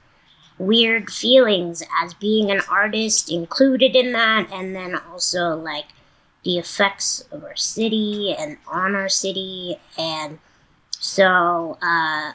weird 0.58 1.10
feelings 1.12 1.84
as 2.02 2.14
being 2.14 2.52
an 2.52 2.62
artist 2.70 3.32
included 3.32 3.96
in 3.96 4.12
that, 4.14 4.48
and 4.52 4.76
then 4.76 4.96
also 4.96 5.56
like 5.56 5.86
the 6.44 6.58
effects 6.58 7.22
of 7.32 7.44
our 7.44 7.56
city 7.56 8.36
and 8.38 8.58
on 8.68 8.96
our 8.96 9.10
city. 9.10 9.78
And 9.98 10.40
so 10.92 11.78
uh, 11.82 12.34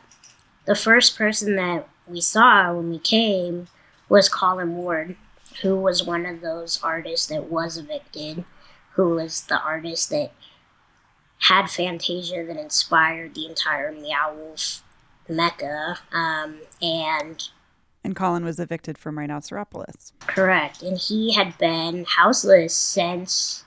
the 0.65 0.75
first 0.75 1.17
person 1.17 1.57
that 1.57 1.88
we 2.07 2.21
saw 2.21 2.73
when 2.75 2.91
we 2.91 2.99
came 2.99 3.69
was 4.09 4.29
Colin 4.29 4.76
Ward, 4.76 5.17
who 5.62 5.76
was 5.76 6.05
one 6.05 6.26
of 6.26 6.41
those 6.41 6.81
artists 6.83 7.26
that 7.26 7.50
was 7.50 7.79
evicted, 7.79 8.45
who 8.95 9.11
was 9.11 9.43
the 9.43 9.61
artist 9.61 10.11
that 10.11 10.33
had 11.38 11.69
Fantasia 11.71 12.45
that 12.47 12.57
inspired 12.57 13.35
the 13.35 13.47
entire 13.47 13.93
Meow 13.93 14.35
Wolf 14.35 14.83
mecca. 15.28 15.99
Um, 16.12 16.61
and 16.81 17.43
And 18.05 18.16
Colin 18.16 18.45
was 18.45 18.59
evicted 18.59 18.99
from 18.99 19.19
Rhinoceropolis. 19.19 20.12
Correct. 20.21 20.83
And 20.83 20.99
he 20.99 21.35
had 21.35 21.59
been 21.59 22.05
houseless 22.05 22.75
since 22.75 23.64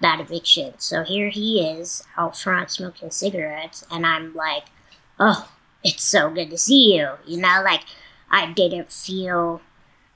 that 0.00 0.20
eviction. 0.20 0.74
So 0.78 1.02
here 1.02 1.30
he 1.30 1.60
is 1.60 2.04
out 2.16 2.36
front 2.36 2.70
smoking 2.70 3.10
cigarettes, 3.10 3.84
and 3.90 4.04
I'm 4.06 4.34
like, 4.34 4.64
oh, 5.18 5.50
it's 5.82 6.02
so 6.02 6.30
good 6.30 6.50
to 6.50 6.58
see 6.58 6.96
you. 6.96 7.10
You 7.26 7.40
know, 7.40 7.62
like, 7.64 7.82
I 8.30 8.52
didn't 8.52 8.90
feel. 8.90 9.60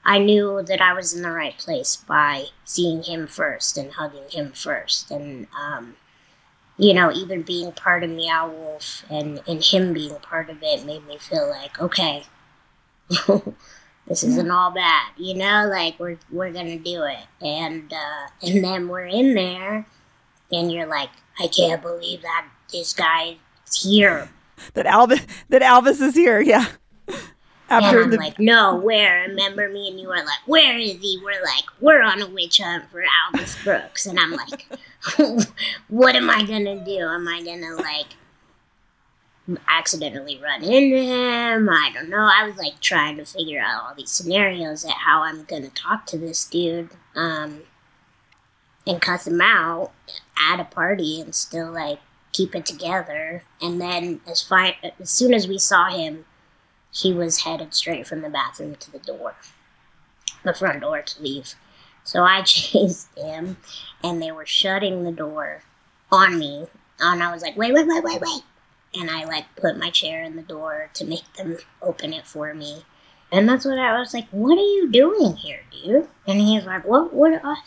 I 0.03 0.17
knew 0.17 0.63
that 0.63 0.81
I 0.81 0.93
was 0.93 1.13
in 1.13 1.21
the 1.21 1.31
right 1.31 1.57
place 1.57 1.95
by 1.95 2.45
seeing 2.65 3.03
him 3.03 3.27
first 3.27 3.77
and 3.77 3.93
hugging 3.93 4.29
him 4.29 4.51
first. 4.51 5.11
And, 5.11 5.47
um, 5.59 5.95
you 6.79 6.93
know, 6.93 7.11
even 7.11 7.41
being 7.41 7.73
part 7.73 8.03
of 8.03 8.09
Meow 8.09 8.49
Wolf 8.49 9.03
and, 9.09 9.41
and 9.45 9.61
him 9.61 9.93
being 9.93 10.15
part 10.15 10.49
of 10.49 10.63
it 10.63 10.85
made 10.85 11.05
me 11.05 11.17
feel 11.17 11.49
like, 11.49 11.79
okay, 11.79 12.23
this 14.07 14.23
isn't 14.23 14.49
all 14.49 14.71
bad, 14.71 15.11
you 15.17 15.33
know. 15.33 15.67
Like 15.69 15.99
we're 15.99 16.17
we're 16.31 16.51
gonna 16.51 16.79
do 16.79 17.03
it, 17.03 17.25
and 17.41 17.91
uh, 17.91 18.27
and 18.41 18.63
then 18.63 18.87
we're 18.87 19.05
in 19.05 19.33
there, 19.33 19.85
and 20.51 20.71
you're 20.71 20.85
like, 20.85 21.09
I 21.39 21.47
can't 21.47 21.81
believe 21.81 22.21
that 22.21 22.47
this 22.71 22.93
guy's 22.93 23.35
here. 23.81 24.29
That 24.73 24.85
Albus. 24.85 25.21
That 25.49 25.61
Albus 25.61 25.99
is 26.01 26.15
here. 26.15 26.39
Yeah. 26.39 26.67
After 27.69 27.97
and 28.01 28.05
I'm 28.05 28.11
the 28.11 28.17
like, 28.17 28.39
no, 28.39 28.77
where? 28.77 29.25
Remember 29.27 29.69
me? 29.69 29.89
And 29.89 29.99
you 29.99 30.09
are 30.09 30.25
like, 30.25 30.39
where 30.47 30.77
is 30.77 30.97
he? 30.97 31.21
We're 31.23 31.41
like, 31.43 31.65
we're 31.79 32.01
on 32.01 32.21
a 32.21 32.27
witch 32.27 32.59
hunt 32.59 32.89
for 32.91 33.03
Albus 33.25 33.57
Brooks, 33.63 34.05
and 34.07 34.19
I'm 34.19 34.31
like, 34.31 34.67
what 35.87 36.15
am 36.15 36.29
I 36.29 36.43
gonna 36.43 36.83
do? 36.83 36.99
Am 36.99 37.27
I 37.27 37.43
gonna 37.43 37.75
like 37.75 39.57
accidentally 39.67 40.39
run 40.41 40.63
into 40.63 40.97
him? 40.97 41.69
I 41.69 41.91
don't 41.93 42.09
know. 42.09 42.29
I 42.31 42.47
was 42.47 42.57
like 42.57 42.79
trying 42.81 43.17
to 43.17 43.25
figure 43.25 43.61
out 43.61 43.83
all 43.83 43.95
these 43.95 44.11
scenarios 44.11 44.83
at 44.83 44.91
how 44.91 45.21
I'm 45.21 45.43
gonna 45.43 45.69
talk 45.69 46.05
to 46.07 46.17
this 46.17 46.45
dude, 46.45 46.89
um, 47.15 47.61
and 48.87 48.99
cuss 48.99 49.27
him 49.27 49.41
out 49.41 49.91
at 50.51 50.59
a 50.59 50.65
party 50.65 51.21
and 51.21 51.35
still 51.35 51.71
like 51.71 51.99
keep 52.31 52.55
it 52.55 52.65
together. 52.65 53.43
And 53.61 53.79
then 53.79 54.21
as 54.27 54.41
fine 54.41 54.73
as 54.99 55.09
soon 55.09 55.33
as 55.33 55.47
we 55.47 55.57
saw 55.57 55.89
him, 55.89 56.25
he 56.91 57.13
was 57.13 57.41
headed 57.41 57.73
straight 57.73 58.07
from 58.07 58.21
the 58.21 58.29
bathroom 58.29 58.75
to 58.75 58.91
the 58.91 58.99
door, 58.99 59.35
the 60.43 60.53
front 60.53 60.81
door 60.81 61.01
to 61.01 61.21
leave. 61.21 61.55
So 62.03 62.23
I 62.23 62.41
chased 62.43 63.17
him, 63.17 63.57
and 64.03 64.21
they 64.21 64.31
were 64.31 64.45
shutting 64.45 65.03
the 65.03 65.11
door 65.11 65.63
on 66.11 66.39
me. 66.39 66.67
And 66.99 67.23
I 67.23 67.31
was 67.31 67.41
like, 67.41 67.55
wait, 67.55 67.73
wait, 67.73 67.87
wait, 67.87 68.03
wait, 68.03 68.21
wait. 68.21 68.43
And 68.93 69.09
I 69.09 69.23
like 69.25 69.55
put 69.55 69.77
my 69.77 69.91
chair 69.91 70.23
in 70.23 70.35
the 70.35 70.41
door 70.41 70.89
to 70.95 71.05
make 71.05 71.31
them 71.33 71.57
open 71.81 72.13
it 72.13 72.25
for 72.25 72.53
me. 72.53 72.83
And 73.31 73.47
that's 73.47 73.65
what 73.65 73.77
I 73.77 73.99
was 73.99 74.13
like, 74.13 74.27
what 74.31 74.57
are 74.57 74.61
you 74.61 74.89
doing 74.91 75.35
here, 75.35 75.61
dude? 75.71 76.07
And 76.25 76.41
he's 76.41 76.65
like, 76.65 76.85
what, 76.85 77.13
what, 77.13 77.39
I 77.43 77.57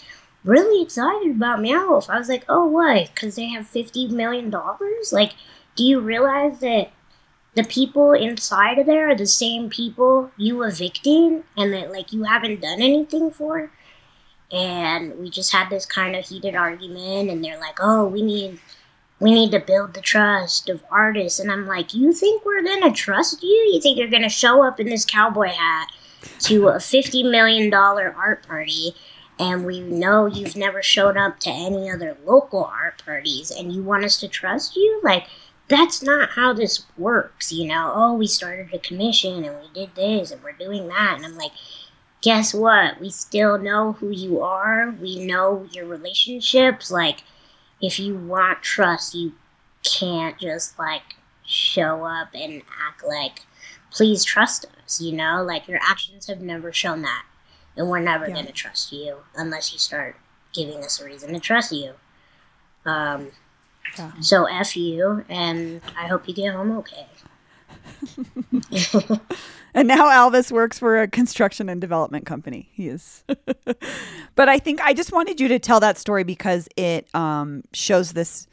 really 0.44 0.82
excited 0.82 1.30
about 1.30 1.60
Meow 1.60 2.02
I 2.08 2.18
was 2.18 2.28
like, 2.28 2.44
oh, 2.48 2.66
what? 2.66 3.14
Because 3.14 3.36
they 3.36 3.46
have 3.50 3.70
$50 3.70 4.10
million? 4.10 4.52
Like, 5.12 5.34
do 5.76 5.84
you 5.84 6.00
realize 6.00 6.58
that 6.60 6.90
the 7.54 7.64
people 7.64 8.12
inside 8.12 8.78
of 8.78 8.86
there 8.86 9.10
are 9.10 9.14
the 9.14 9.26
same 9.26 9.68
people 9.68 10.30
you 10.36 10.62
evicted 10.62 11.44
and 11.56 11.72
that, 11.72 11.92
like, 11.92 12.12
you 12.12 12.24
haven't 12.24 12.60
done 12.60 12.80
anything 12.80 13.30
for? 13.30 13.70
And 14.50 15.18
we 15.18 15.30
just 15.30 15.52
had 15.52 15.70
this 15.70 15.86
kind 15.86 16.14
of 16.14 16.26
heated 16.26 16.54
argument, 16.54 17.30
and 17.30 17.44
they're 17.44 17.58
like, 17.58 17.78
oh, 17.80 18.06
we 18.06 18.22
need. 18.22 18.60
We 19.18 19.30
need 19.30 19.52
to 19.52 19.60
build 19.60 19.94
the 19.94 20.00
trust 20.00 20.68
of 20.68 20.82
artists. 20.90 21.38
And 21.38 21.52
I'm 21.52 21.68
like, 21.68 21.94
you 21.94 22.12
think 22.12 22.44
we're 22.44 22.60
to 22.82 22.90
trust 22.90 23.40
you? 23.40 23.70
You 23.72 23.80
think 23.80 23.96
you're 23.96 24.08
to 24.22 24.28
show 24.28 24.66
up 24.66 24.80
in 24.80 24.88
this 24.88 25.04
cowboy 25.04 25.46
hat 25.46 25.92
to 26.40 26.66
a 26.68 26.78
$50 26.78 27.30
million 27.30 27.72
art 27.72 28.44
party 28.44 28.96
and 29.38 29.64
we 29.64 29.80
know 29.80 30.26
you've 30.26 30.56
never 30.56 30.82
showed 30.82 31.16
up 31.16 31.40
to 31.40 31.50
any 31.50 31.90
other 31.90 32.16
local 32.24 32.64
art 32.64 33.02
parties 33.04 33.50
and 33.50 33.72
you 33.72 33.82
want 33.82 34.04
us 34.04 34.18
to 34.20 34.28
trust 34.28 34.76
you 34.76 35.00
like 35.02 35.26
that's 35.68 36.02
not 36.02 36.30
how 36.30 36.52
this 36.52 36.84
works 36.98 37.52
you 37.52 37.66
know? 37.68 37.92
Oh 37.94 38.14
we 38.14 38.26
started 38.26 38.72
a 38.74 38.78
commission 38.78 39.44
and 39.44 39.56
we 39.60 39.68
did 39.74 39.94
this 39.94 40.30
and 40.30 40.42
we're 40.42 40.52
doing 40.52 40.88
that. 40.88 41.14
And 41.16 41.24
i'm 41.24 41.36
like 41.36 41.52
guess 42.20 42.54
what? 42.54 43.00
We 43.00 43.10
still 43.10 43.58
know 43.58 43.92
who 43.94 44.10
you 44.10 44.40
are. 44.42 44.90
We 45.00 45.26
know 45.26 45.66
your 45.72 45.86
relationships. 45.86 46.90
Like 46.90 47.24
if 47.80 47.98
you 47.98 48.14
want 48.16 48.62
trust 48.62 49.14
you 49.14 49.32
can't 49.84 50.38
just 50.38 50.78
like 50.78 51.16
show 51.44 52.04
up 52.04 52.28
and 52.34 52.62
act 52.88 53.04
like 53.04 53.42
please 53.90 54.24
trust 54.24 54.66
us 54.84 55.00
you 55.00 55.12
know? 55.12 55.42
Like 55.42 55.68
your 55.68 55.80
actions 55.82 56.26
have 56.26 56.40
never 56.40 56.72
shown 56.72 57.02
that. 57.02 57.24
And 57.76 57.88
we're 57.88 58.00
never 58.00 58.26
Yeah. 58.28 58.34
going 58.34 58.46
to 58.46 58.52
trust 58.52 58.92
you 58.92 59.18
unless 59.34 59.72
you 59.72 59.78
start 59.78 60.16
giving 60.52 60.84
us 60.84 61.00
a 61.00 61.04
reason 61.06 61.32
to 61.32 61.40
trust 61.40 61.72
you. 61.72 61.94
Um, 62.84 63.32
Yeah. 63.98 64.12
So 64.20 64.44
F 64.44 64.76
you, 64.76 65.24
and 65.28 65.80
I 65.96 66.06
hope 66.08 66.28
you 66.28 66.34
get 66.34 66.54
home 66.54 66.78
okay. 66.78 67.06
And 69.74 69.88
now 69.88 70.10
Albus 70.10 70.52
works 70.52 70.78
for 70.78 71.00
a 71.00 71.08
construction 71.08 71.68
and 71.68 71.80
development 71.80 72.26
company. 72.26 72.68
He 72.72 72.88
is. 72.88 73.24
but 74.34 74.48
I 74.48 74.58
think 74.58 74.82
I 74.82 74.92
just 74.92 75.12
wanted 75.12 75.40
you 75.40 75.48
to 75.48 75.58
tell 75.58 75.80
that 75.80 75.96
story 75.96 76.24
because 76.24 76.68
it 76.76 77.08
um, 77.14 77.62
shows 77.72 78.12
this, 78.12 78.46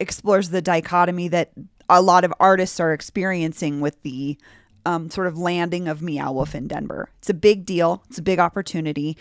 explores 0.00 0.50
the 0.50 0.60
dichotomy 0.60 1.28
that 1.28 1.52
a 1.88 2.02
lot 2.02 2.24
of 2.24 2.34
artists 2.40 2.80
are 2.80 2.92
experiencing 2.92 3.80
with 3.80 4.02
the 4.02 4.36
um, 4.84 5.10
sort 5.10 5.28
of 5.28 5.38
landing 5.38 5.86
of 5.86 6.02
Meow 6.02 6.32
Wolf 6.32 6.54
in 6.54 6.66
Denver. 6.66 7.08
It's 7.18 7.30
a 7.30 7.34
big 7.34 7.64
deal. 7.64 8.02
It's 8.08 8.18
a 8.18 8.22
big 8.22 8.40
opportunity. 8.40 9.16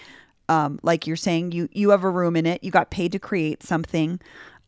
Um, 0.50 0.80
like 0.82 1.06
you're 1.06 1.18
saying, 1.18 1.52
you 1.52 1.68
you 1.72 1.90
have 1.90 2.04
a 2.04 2.10
room 2.10 2.36
in 2.36 2.46
it. 2.46 2.64
You 2.64 2.72
got 2.72 2.90
paid 2.90 3.12
to 3.12 3.20
create 3.20 3.64
something. 3.64 4.20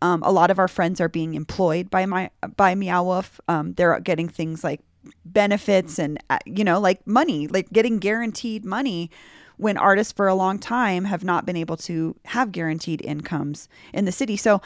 Um, 0.02 0.24
a 0.24 0.32
lot 0.32 0.52
of 0.52 0.60
our 0.60 0.68
friends 0.68 1.02
are 1.02 1.10
being 1.10 1.34
employed 1.34 1.90
by 1.90 2.06
my 2.06 2.30
by 2.56 2.76
Meow 2.76 3.04
Wolf. 3.04 3.42
Um, 3.48 3.74
they're 3.74 4.00
getting 4.00 4.30
things 4.30 4.64
like 4.64 4.82
benefits 5.26 5.98
and 6.00 6.22
uh, 6.30 6.40
you 6.46 6.64
know 6.64 6.80
like 6.80 7.06
money, 7.06 7.48
like 7.48 7.70
getting 7.72 8.00
guaranteed 8.00 8.66
money 8.66 9.10
when 9.58 9.78
artists 9.78 10.14
for 10.14 10.28
a 10.28 10.36
long 10.36 10.58
time 10.58 11.04
have 11.04 11.24
not 11.24 11.46
been 11.46 11.58
able 11.58 11.76
to 11.76 12.16
have 12.26 12.52
guaranteed 12.52 13.02
incomes 13.04 13.68
in 13.94 14.06
the 14.06 14.12
city. 14.12 14.38
So 14.38 14.62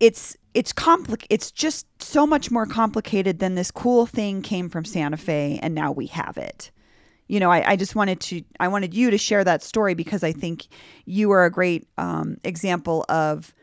it's 0.00 0.36
it's 0.52 0.72
compli- 0.72 1.26
it's 1.30 1.52
just 1.52 1.86
so 2.02 2.26
much 2.26 2.50
more 2.50 2.66
complicated 2.66 3.38
than 3.38 3.54
this 3.54 3.70
cool 3.70 4.06
thing 4.06 4.42
came 4.42 4.68
from 4.68 4.84
Santa 4.84 5.16
Fe 5.16 5.60
and 5.62 5.74
now 5.74 5.92
we 5.92 6.06
have 6.06 6.36
it. 6.36 6.72
You 7.28 7.38
know, 7.38 7.52
I, 7.52 7.70
I 7.70 7.76
just 7.76 7.94
wanted 7.94 8.18
to 8.22 8.42
I 8.58 8.66
wanted 8.66 8.94
you 8.94 9.10
to 9.12 9.18
share 9.18 9.44
that 9.44 9.62
story 9.62 9.94
because 9.94 10.24
I 10.24 10.32
think 10.32 10.66
you 11.04 11.30
are 11.30 11.44
a 11.44 11.50
great 11.50 11.86
um, 11.96 12.38
example 12.42 13.04
of 13.08 13.54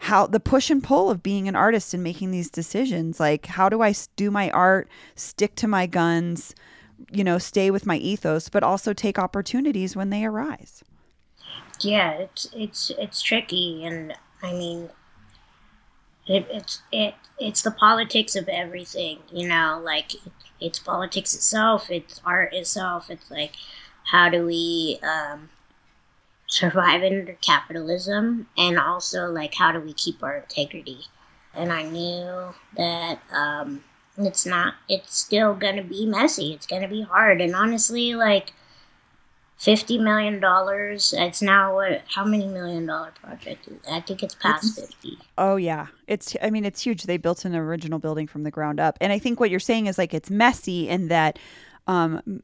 how 0.00 0.26
the 0.26 0.40
push 0.40 0.70
and 0.70 0.82
pull 0.82 1.10
of 1.10 1.22
being 1.22 1.46
an 1.46 1.54
artist 1.54 1.92
and 1.92 2.02
making 2.02 2.30
these 2.30 2.50
decisions. 2.50 3.20
Like, 3.20 3.46
how 3.46 3.68
do 3.68 3.82
I 3.82 3.94
do 4.16 4.30
my 4.30 4.50
art, 4.50 4.88
stick 5.14 5.54
to 5.56 5.68
my 5.68 5.86
guns, 5.86 6.54
you 7.12 7.22
know, 7.22 7.36
stay 7.36 7.70
with 7.70 7.84
my 7.84 7.96
ethos, 7.96 8.48
but 8.48 8.62
also 8.62 8.92
take 8.94 9.18
opportunities 9.18 9.94
when 9.94 10.10
they 10.10 10.24
arise. 10.24 10.82
Yeah, 11.80 12.12
it's 12.12 12.48
it's 12.54 12.90
it's 12.98 13.22
tricky, 13.22 13.84
and 13.84 14.14
I 14.42 14.52
mean, 14.52 14.90
it, 16.26 16.46
it's 16.50 16.82
it 16.92 17.14
it's 17.38 17.62
the 17.62 17.70
politics 17.70 18.36
of 18.36 18.48
everything, 18.48 19.18
you 19.32 19.48
know. 19.48 19.80
Like 19.82 20.14
it, 20.14 20.32
it's 20.60 20.78
politics 20.78 21.34
itself, 21.34 21.90
it's 21.90 22.20
art 22.24 22.54
itself. 22.54 23.10
It's 23.10 23.30
like 23.30 23.52
how 24.04 24.28
do 24.28 24.46
we 24.46 24.98
um, 25.02 25.50
survive 26.50 27.02
under 27.02 27.32
capitalism, 27.40 28.48
and 28.58 28.78
also 28.78 29.26
like 29.30 29.54
how 29.54 29.72
do 29.72 29.80
we 29.80 29.92
keep 29.92 30.22
our 30.22 30.36
integrity? 30.38 30.98
And 31.54 31.72
I 31.72 31.82
knew 31.82 32.54
that 32.76 33.20
um, 33.32 33.82
it's 34.18 34.44
not. 34.46 34.74
It's 34.88 35.16
still 35.16 35.54
gonna 35.54 35.82
be 35.82 36.06
messy. 36.06 36.52
It's 36.52 36.66
gonna 36.66 36.88
be 36.88 37.02
hard, 37.02 37.40
and 37.40 37.54
honestly, 37.56 38.14
like 38.14 38.52
fifty 39.56 39.98
million 39.98 40.40
dollars. 40.40 41.12
It's 41.16 41.42
now 41.42 41.74
what? 41.74 42.02
How 42.14 42.24
many 42.24 42.46
million 42.46 42.86
dollar 42.86 43.12
project? 43.20 43.68
I 43.90 44.00
think 44.00 44.22
it's 44.22 44.34
past 44.34 44.78
It's- 44.78 44.90
fifty. 44.90 45.18
Oh 45.38 45.56
yeah, 45.56 45.86
it's 46.06 46.36
I 46.42 46.50
mean 46.50 46.64
it's 46.64 46.82
huge. 46.82 47.04
They 47.04 47.16
built 47.16 47.44
an 47.44 47.54
original 47.56 47.98
building 47.98 48.26
from 48.26 48.42
the 48.44 48.50
ground 48.50 48.78
up, 48.80 48.96
and 49.00 49.12
I 49.12 49.18
think 49.18 49.40
what 49.40 49.50
you're 49.50 49.60
saying 49.60 49.86
is 49.86 49.98
like 49.98 50.14
it's 50.14 50.30
messy 50.30 50.88
in 50.88 51.08
that 51.08 51.38
um, 51.86 52.42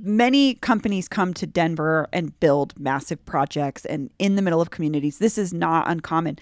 many 0.00 0.54
companies 0.54 1.08
come 1.08 1.34
to 1.34 1.46
Denver 1.46 2.08
and 2.12 2.38
build 2.40 2.78
massive 2.78 3.24
projects 3.24 3.84
and 3.84 4.10
in 4.18 4.36
the 4.36 4.42
middle 4.42 4.60
of 4.60 4.70
communities. 4.70 5.18
This 5.18 5.38
is 5.38 5.52
not 5.52 5.90
uncommon, 5.90 6.38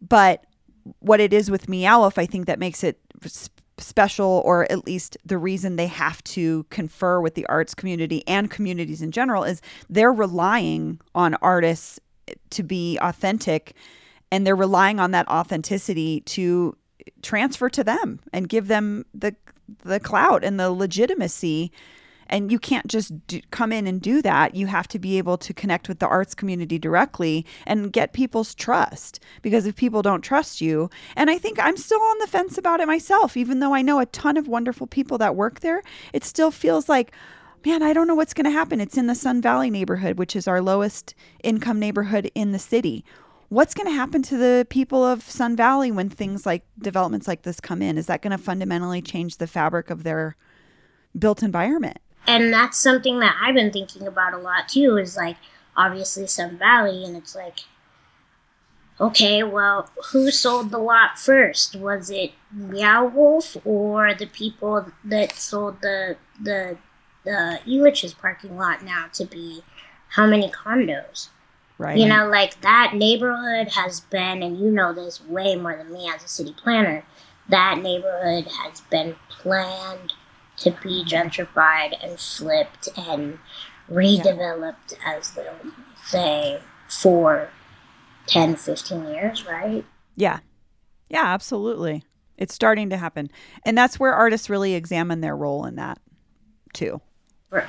but 0.00 0.44
what 1.00 1.20
it 1.20 1.32
is 1.32 1.50
with 1.50 1.68
Meow 1.68 2.00
Wolf, 2.00 2.18
I 2.18 2.26
think 2.26 2.46
that 2.46 2.58
makes 2.58 2.84
it 2.84 3.00
special, 3.78 4.42
or 4.44 4.70
at 4.70 4.86
least 4.86 5.16
the 5.24 5.38
reason 5.38 5.76
they 5.76 5.86
have 5.86 6.22
to 6.24 6.64
confer 6.70 7.20
with 7.20 7.34
the 7.34 7.46
arts 7.46 7.74
community 7.74 8.22
and 8.26 8.50
communities 8.50 9.02
in 9.02 9.10
general 9.10 9.44
is 9.44 9.60
they're 9.90 10.12
relying 10.12 11.00
on 11.14 11.34
artists 11.42 12.00
to 12.50 12.62
be 12.62 12.98
authentic 13.02 13.74
and 14.32 14.46
they're 14.46 14.56
relying 14.56 14.98
on 14.98 15.10
that 15.12 15.28
authenticity 15.28 16.20
to 16.22 16.76
transfer 17.22 17.68
to 17.68 17.84
them 17.84 18.20
and 18.32 18.48
give 18.48 18.68
them 18.68 19.04
the 19.14 19.34
the 19.82 19.98
clout 19.98 20.44
and 20.44 20.60
the 20.60 20.70
legitimacy 20.70 21.72
and 22.28 22.50
you 22.50 22.58
can't 22.58 22.86
just 22.86 23.26
do, 23.26 23.40
come 23.50 23.72
in 23.72 23.86
and 23.86 24.00
do 24.00 24.22
that 24.22 24.54
you 24.54 24.66
have 24.66 24.88
to 24.88 24.98
be 24.98 25.18
able 25.18 25.36
to 25.38 25.52
connect 25.52 25.88
with 25.88 25.98
the 25.98 26.08
arts 26.08 26.34
community 26.34 26.78
directly 26.78 27.44
and 27.66 27.92
get 27.92 28.12
people's 28.12 28.54
trust 28.54 29.20
because 29.42 29.66
if 29.66 29.76
people 29.76 30.02
don't 30.02 30.22
trust 30.22 30.60
you 30.60 30.90
and 31.16 31.30
i 31.30 31.38
think 31.38 31.58
i'm 31.58 31.76
still 31.76 32.00
on 32.00 32.18
the 32.18 32.26
fence 32.26 32.58
about 32.58 32.80
it 32.80 32.86
myself 32.86 33.36
even 33.36 33.60
though 33.60 33.74
i 33.74 33.82
know 33.82 33.98
a 33.98 34.06
ton 34.06 34.36
of 34.36 34.48
wonderful 34.48 34.86
people 34.86 35.18
that 35.18 35.36
work 35.36 35.60
there 35.60 35.82
it 36.12 36.24
still 36.24 36.50
feels 36.50 36.88
like 36.88 37.12
man, 37.66 37.82
I 37.82 37.92
don't 37.92 38.06
know 38.06 38.14
what's 38.14 38.32
going 38.32 38.44
to 38.44 38.50
happen. 38.50 38.80
It's 38.80 38.96
in 38.96 39.08
the 39.08 39.14
Sun 39.16 39.42
Valley 39.42 39.70
neighborhood, 39.70 40.18
which 40.18 40.36
is 40.36 40.46
our 40.46 40.62
lowest 40.62 41.16
income 41.42 41.80
neighborhood 41.80 42.30
in 42.32 42.52
the 42.52 42.60
city. 42.60 43.04
What's 43.48 43.74
going 43.74 43.88
to 43.88 43.92
happen 43.92 44.22
to 44.22 44.36
the 44.36 44.66
people 44.70 45.04
of 45.04 45.22
Sun 45.22 45.56
Valley 45.56 45.90
when 45.90 46.08
things 46.08 46.46
like 46.46 46.64
developments 46.78 47.26
like 47.26 47.42
this 47.42 47.58
come 47.58 47.82
in? 47.82 47.98
Is 47.98 48.06
that 48.06 48.22
going 48.22 48.30
to 48.30 48.38
fundamentally 48.38 49.02
change 49.02 49.38
the 49.38 49.48
fabric 49.48 49.90
of 49.90 50.04
their 50.04 50.36
built 51.18 51.42
environment? 51.42 51.98
And 52.26 52.52
that's 52.52 52.78
something 52.78 53.20
that 53.20 53.36
I've 53.40 53.54
been 53.54 53.72
thinking 53.72 54.06
about 54.06 54.34
a 54.34 54.38
lot 54.38 54.68
too. 54.68 54.96
Is 54.96 55.16
like 55.16 55.36
obviously 55.76 56.26
Sun 56.26 56.58
Valley, 56.58 57.04
and 57.04 57.16
it's 57.16 57.34
like, 57.34 57.60
okay, 59.00 59.42
well, 59.42 59.90
who 60.12 60.30
sold 60.30 60.70
the 60.70 60.78
lot 60.78 61.18
first? 61.18 61.76
Was 61.76 62.10
it 62.10 62.32
Meow 62.52 63.06
Wolf 63.06 63.56
or 63.64 64.14
the 64.14 64.26
people 64.26 64.86
that 65.04 65.32
sold 65.32 65.80
the 65.82 66.16
the 66.40 66.78
the 67.24 67.60
Elitch's 67.66 68.14
parking 68.14 68.56
lot 68.56 68.82
now 68.82 69.06
to 69.14 69.24
be 69.24 69.62
how 70.10 70.26
many 70.26 70.50
condos? 70.50 71.28
Right. 71.78 71.98
You 71.98 72.06
know, 72.06 72.28
like 72.28 72.62
that 72.62 72.94
neighborhood 72.94 73.72
has 73.72 74.00
been, 74.00 74.42
and 74.42 74.58
you 74.58 74.70
know 74.70 74.94
this 74.94 75.22
way 75.22 75.56
more 75.56 75.76
than 75.76 75.92
me 75.92 76.08
as 76.08 76.24
a 76.24 76.28
city 76.28 76.54
planner, 76.56 77.04
that 77.50 77.78
neighborhood 77.82 78.46
has 78.46 78.80
been 78.80 79.14
planned 79.28 80.14
to 80.58 80.70
be 80.82 81.04
gentrified 81.04 81.92
and 82.02 82.18
flipped 82.18 82.88
and 82.96 83.38
redeveloped, 83.90 84.94
as 85.04 85.32
they'll 85.32 85.54
say, 86.04 86.60
for 86.88 87.50
10, 88.26 88.56
15 88.56 89.06
years, 89.08 89.46
right? 89.46 89.84
Yeah. 90.16 90.40
Yeah, 91.08 91.24
absolutely. 91.24 92.04
It's 92.36 92.54
starting 92.54 92.90
to 92.90 92.96
happen. 92.96 93.30
And 93.64 93.76
that's 93.76 93.98
where 93.98 94.12
artists 94.12 94.50
really 94.50 94.74
examine 94.74 95.20
their 95.20 95.36
role 95.36 95.64
in 95.64 95.76
that 95.76 95.98
too. 96.72 97.00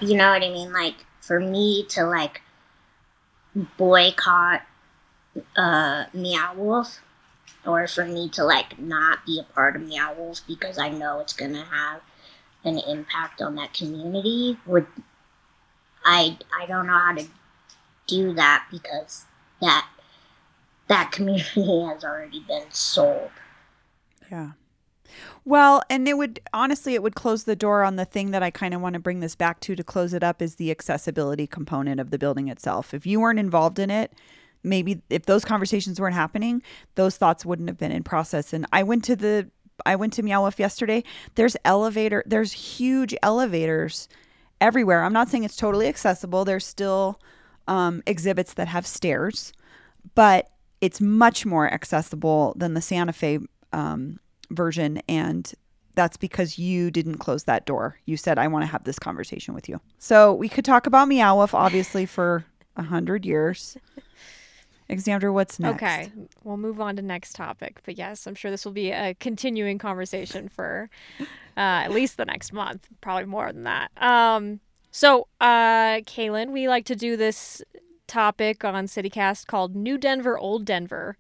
You 0.02 0.18
know 0.18 0.32
what 0.32 0.44
I 0.44 0.50
mean? 0.50 0.74
Like, 0.74 0.96
for 1.22 1.40
me 1.40 1.86
to, 1.90 2.06
like, 2.06 2.42
boycott 3.78 4.64
uh, 5.56 6.06
Meow 6.14 6.56
Wolf, 6.56 7.00
or 7.66 7.88
for 7.88 8.06
me 8.06 8.28
to, 8.30 8.44
like, 8.44 8.80
not 8.80 9.26
be 9.26 9.40
a 9.40 9.44
part 9.44 9.76
of 9.76 9.84
Meow 9.84 10.14
Wolf 10.18 10.42
because 10.48 10.78
I 10.78 10.90
know 10.90 11.20
it's 11.20 11.34
going 11.34 11.54
to 11.54 11.64
have 11.64 12.02
an 12.68 12.80
impact 12.80 13.42
on 13.42 13.56
that 13.56 13.74
community 13.74 14.58
would 14.66 14.88
I 16.06 16.38
I 16.58 16.66
don't 16.66 16.88
know 16.88 16.98
how 16.98 17.16
to 17.16 17.26
do 18.08 18.34
that 18.34 18.66
because 18.72 19.26
that 19.62 19.88
that 20.88 21.12
community 21.12 21.84
has 21.84 22.04
already 22.04 22.42
been 22.48 22.70
sold. 22.72 23.32
Yeah. 24.32 24.52
Well, 25.46 25.82
and 25.90 26.08
it 26.08 26.18
would 26.18 26.42
honestly, 26.54 26.94
it 26.94 27.02
would 27.02 27.16
close 27.16 27.46
the 27.46 27.56
door 27.56 27.84
on 27.84 27.96
the 27.96 28.06
thing 28.06 28.32
that 28.32 28.44
I 28.44 28.52
kind 28.52 28.74
of 28.74 28.82
want 28.82 28.94
to 28.94 29.00
bring 29.00 29.22
this 29.22 29.36
back 29.36 29.60
to 29.62 29.76
to 29.76 29.84
close 29.84 30.14
it 30.14 30.24
up 30.24 30.42
is 30.42 30.56
the 30.56 30.72
accessibility 30.72 31.48
component 31.48 32.00
of 32.00 32.12
the 32.12 32.18
building 32.18 32.50
itself. 32.50 32.94
If 32.94 33.06
you 33.06 33.22
weren't 33.22 33.40
involved 33.40 33.80
in 33.80 33.90
it, 33.90 34.14
maybe 34.64 35.02
if 35.10 35.26
those 35.26 35.46
conversations 35.46 36.00
weren't 36.00 36.16
happening, 36.16 36.62
those 36.96 37.18
thoughts 37.18 37.46
wouldn't 37.46 37.70
have 37.70 37.78
been 37.78 37.92
in 37.92 38.04
process. 38.04 38.54
And 38.54 38.66
I 38.74 38.84
went 38.84 39.04
to 39.06 39.16
the, 39.16 39.50
I 39.86 39.96
went 39.96 40.14
to 40.14 40.24
Meow 40.24 40.42
Wolf 40.42 40.60
yesterday. 40.60 41.04
There's 41.36 41.56
elevator, 41.66 42.24
there's 42.26 42.52
huge 42.52 43.16
elevators 43.22 44.08
everywhere. 44.60 45.04
I'm 45.04 45.14
not 45.14 45.30
saying 45.30 45.44
it's 45.44 45.56
totally 45.56 45.88
accessible. 45.88 46.46
There's 46.46 46.66
still 46.66 47.20
um, 47.68 48.02
exhibits 48.06 48.54
that 48.56 48.68
have 48.68 48.88
stairs, 48.88 49.54
but 50.16 50.50
it's 50.82 51.02
much 51.02 51.46
more 51.46 51.72
accessible 51.72 52.54
than 52.58 52.74
the 52.74 52.82
Santa 52.82 53.14
Fe 53.14 53.40
um, 53.74 54.20
version. 54.50 55.02
And 55.08 55.52
that's 55.96 56.18
because 56.18 56.60
you 56.60 56.92
didn't 56.92 57.18
close 57.18 57.46
that 57.46 57.66
door. 57.66 57.98
You 58.06 58.18
said, 58.18 58.38
I 58.38 58.48
want 58.48 58.64
to 58.64 58.72
have 58.72 58.84
this 58.84 59.00
conversation 59.00 59.54
with 59.54 59.68
you. 59.68 59.82
So 59.98 60.34
we 60.34 60.50
could 60.50 60.66
talk 60.66 60.86
about 60.88 61.08
Meow 61.08 61.36
Wolf, 61.36 61.54
obviously, 61.54 62.06
for 62.06 62.46
a 62.76 62.84
hundred 62.84 63.26
years. 63.26 63.78
Alexander, 64.90 65.34
what's 65.34 65.60
next? 65.60 65.76
Okay, 65.76 66.12
we'll 66.44 66.58
move 66.58 66.80
on 66.80 66.96
to 66.96 67.02
next 67.02 67.36
topic. 67.36 67.82
But 67.84 67.98
yes, 67.98 68.26
I'm 68.26 68.36
sure 68.36 68.50
this 68.52 68.64
will 68.64 68.72
be 68.72 68.92
a 68.92 69.16
continuing 69.16 69.78
conversation 69.78 70.48
for 70.48 70.90
uh, 71.20 71.26
at 71.58 71.92
least 71.92 72.18
the 72.18 72.26
next 72.26 72.54
month, 72.54 72.88
probably 73.02 73.26
more 73.26 73.52
than 73.52 73.64
that. 73.64 73.92
Um, 73.98 74.62
so, 74.92 75.28
uh, 75.42 76.00
Kalyn, 76.06 76.52
we 76.52 76.70
like 76.70 76.86
to 76.86 76.96
do 76.96 77.18
this 77.18 77.62
topic 78.08 78.64
on 78.64 78.86
CityCast 78.86 79.48
called 79.48 79.76
New 79.76 79.98
Denver, 79.98 80.38
Old 80.38 80.66
Denver. 80.66 81.18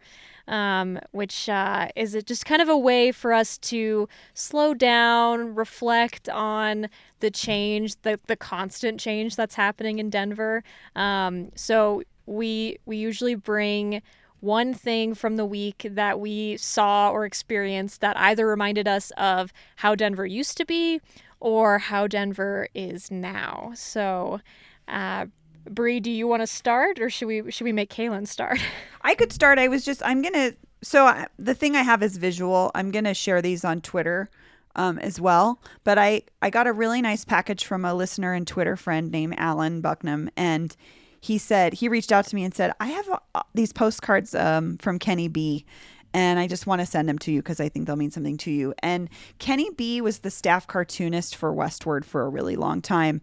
Um, 0.49 0.97
which 1.11 1.49
uh, 1.49 1.89
is 1.97 2.15
it 2.15 2.25
just 2.25 2.45
kind 2.45 2.61
of 2.61 2.69
a 2.69 2.77
way 2.77 3.11
for 3.11 3.33
us 3.33 3.57
to 3.57 4.07
slow 4.33 4.73
down, 4.73 5.55
reflect 5.55 6.29
on 6.29 6.87
the 7.19 7.29
change, 7.29 8.01
the, 8.03 8.17
the 8.27 8.37
constant 8.37 8.97
change 8.97 9.35
that's 9.35 9.55
happening 9.55 9.99
in 9.99 10.09
Denver. 10.09 10.63
Um, 10.95 11.49
so 11.53 12.01
we 12.27 12.77
we 12.85 12.97
usually 12.97 13.35
bring 13.35 14.01
one 14.39 14.73
thing 14.73 15.15
from 15.15 15.35
the 15.35 15.45
week 15.45 15.87
that 15.89 16.19
we 16.19 16.57
saw 16.57 17.09
or 17.09 17.25
experienced 17.25 18.01
that 18.01 18.15
either 18.17 18.45
reminded 18.45 18.87
us 18.87 19.11
of 19.17 19.51
how 19.77 19.95
Denver 19.95 20.25
used 20.25 20.57
to 20.57 20.65
be 20.65 21.01
or 21.39 21.79
how 21.79 22.07
Denver 22.07 22.67
is 22.75 23.09
now. 23.09 23.71
So, 23.75 24.39
uh, 24.87 25.25
Bree, 25.69 25.99
do 25.99 26.11
you 26.11 26.27
want 26.27 26.43
to 26.43 26.47
start, 26.47 26.99
or 26.99 27.09
should 27.09 27.27
we 27.27 27.51
should 27.51 27.65
we 27.65 27.73
make 27.73 27.89
Kalyn 27.89 28.27
start? 28.27 28.59
I 29.01 29.15
could 29.15 29.33
start. 29.33 29.59
I 29.59 29.67
was 29.67 29.83
just 29.83 30.01
I'm 30.05 30.21
gonna 30.21 30.53
so 30.81 31.05
I, 31.05 31.27
the 31.37 31.53
thing 31.53 31.75
I 31.75 31.81
have 31.81 32.03
is 32.03 32.17
visual. 32.17 32.71
I'm 32.75 32.91
gonna 32.91 33.13
share 33.13 33.41
these 33.41 33.65
on 33.65 33.81
Twitter 33.81 34.29
um, 34.75 34.97
as 34.99 35.19
well. 35.19 35.59
But 35.83 35.97
I 35.97 36.21
I 36.41 36.49
got 36.49 36.67
a 36.67 36.73
really 36.73 37.01
nice 37.01 37.25
package 37.25 37.65
from 37.65 37.83
a 37.83 37.93
listener 37.93 38.33
and 38.33 38.47
Twitter 38.47 38.77
friend 38.77 39.11
named 39.11 39.35
Alan 39.37 39.81
Bucknam, 39.81 40.29
and 40.37 40.75
he 41.21 41.37
said 41.37 41.73
he 41.73 41.87
reached 41.89 42.11
out 42.11 42.25
to 42.27 42.35
me 42.35 42.43
and 42.43 42.53
said 42.53 42.71
I 42.79 42.87
have 42.87 43.09
uh, 43.35 43.41
these 43.53 43.73
postcards 43.73 44.35
um, 44.35 44.77
from 44.77 44.99
Kenny 44.99 45.27
Be. 45.27 45.65
And 46.13 46.39
I 46.39 46.47
just 46.47 46.65
want 46.65 46.81
to 46.81 46.85
send 46.85 47.07
them 47.07 47.19
to 47.19 47.31
you 47.31 47.41
because 47.41 47.59
I 47.59 47.69
think 47.69 47.85
they'll 47.85 47.97
mean 47.97 48.11
something 48.11 48.37
to 48.37 48.51
you. 48.51 48.73
And 48.79 49.09
Kenny 49.39 49.69
Be 49.71 50.01
was 50.01 50.19
the 50.19 50.31
staff 50.31 50.65
cartoonist 50.65 51.35
for 51.35 51.53
Westword 51.53 52.05
for 52.05 52.21
a 52.21 52.29
really 52.29 52.55
long 52.55 52.81
time. 52.81 53.21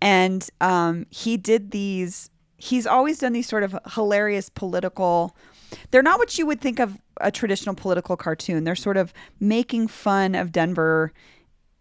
And 0.00 0.48
um, 0.60 1.06
he 1.10 1.36
did 1.36 1.70
these, 1.70 2.30
he's 2.56 2.86
always 2.86 3.18
done 3.18 3.32
these 3.32 3.46
sort 3.46 3.62
of 3.62 3.78
hilarious 3.94 4.48
political 4.48 5.36
they're 5.90 6.02
not 6.02 6.18
what 6.18 6.38
you 6.38 6.46
would 6.46 6.60
think 6.60 6.78
of 6.78 7.00
a 7.20 7.30
traditional 7.30 7.74
political 7.74 8.16
cartoon. 8.16 8.64
They're 8.64 8.74
sort 8.74 8.96
of 8.96 9.12
making 9.40 9.88
fun 9.88 10.34
of 10.34 10.52
Denver 10.52 11.12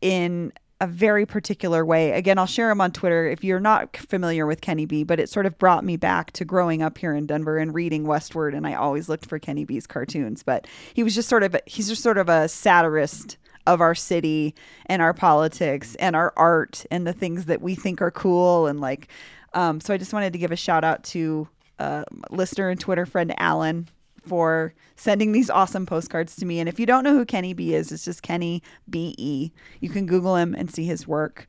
in 0.02 0.52
a 0.82 0.88
very 0.88 1.28
particular 1.28 1.86
way. 1.86 2.12
Again, 2.12 2.40
I'll 2.40 2.48
share 2.48 2.68
them 2.68 2.82
on 2.82 2.92
Twitter 2.92 3.28
if 3.28 3.44
you're 3.44 3.60
not 3.60 3.96
familiar 3.96 4.48
with 4.48 4.62
Kenny 4.62 4.88
Be, 4.88 5.04
but 5.04 5.20
it 5.20 5.30
sort 5.30 5.46
of 5.46 5.56
brought 5.60 5.86
me 5.86 5.96
back 5.96 6.32
to 6.32 6.44
growing 6.44 6.82
up 6.82 6.98
here 6.98 7.14
in 7.14 7.28
Denver 7.28 7.60
and 7.60 7.72
reading 7.72 8.06
Westword 8.06 8.58
and 8.58 8.66
I 8.66 8.74
always 8.74 9.08
looked 9.08 9.28
for 9.28 9.38
Kenny 9.38 9.64
Be's 9.64 9.86
cartoons, 9.86 10.42
but 10.42 10.66
he 10.96 11.04
was 11.04 11.14
just 11.14 11.30
sort 11.30 11.44
of 11.44 11.56
he's 11.68 11.88
just 11.88 12.02
sort 12.02 12.18
of 12.18 12.30
a 12.30 12.48
satirist 12.48 13.38
of 13.68 13.80
our 13.80 13.94
city 13.94 14.56
and 14.88 15.04
our 15.04 15.14
politics 15.14 15.94
and 16.00 16.16
our 16.16 16.34
art 16.36 16.84
and 16.90 17.06
the 17.06 17.14
things 17.14 17.46
that 17.46 17.62
we 17.62 17.76
think 17.76 18.02
are 18.02 18.10
cool 18.10 18.66
and 18.66 18.80
like 18.80 19.08
um, 19.54 19.80
so 19.80 19.94
I 19.94 19.98
just 19.98 20.14
wanted 20.14 20.34
to 20.34 20.40
give 20.40 20.52
a 20.52 20.56
shout 20.56 20.84
out 20.84 21.04
to 21.06 21.48
uh, 21.78 22.06
listener 22.32 22.70
and 22.70 22.80
Twitter 22.80 23.06
friend 23.06 23.36
Alan 23.38 23.88
for 24.26 24.74
sending 24.96 25.32
these 25.32 25.50
awesome 25.50 25.86
postcards 25.86 26.36
to 26.38 26.46
me. 26.46 26.60
And 26.60 26.70
if 26.70 26.80
you 26.80 26.86
don't 26.86 27.04
know 27.04 27.14
who 27.14 27.26
Kenny 27.26 27.54
Be 27.54 27.74
is, 27.74 27.92
it's 27.92 28.06
just 28.06 28.22
Kenny 28.22 28.62
B 28.90 29.16
E. 29.18 29.52
You 29.80 29.90
can 29.90 30.06
Google 30.06 30.36
him 30.36 30.54
and 30.54 30.72
see 30.72 30.86
his 30.86 31.08
work. 31.08 31.48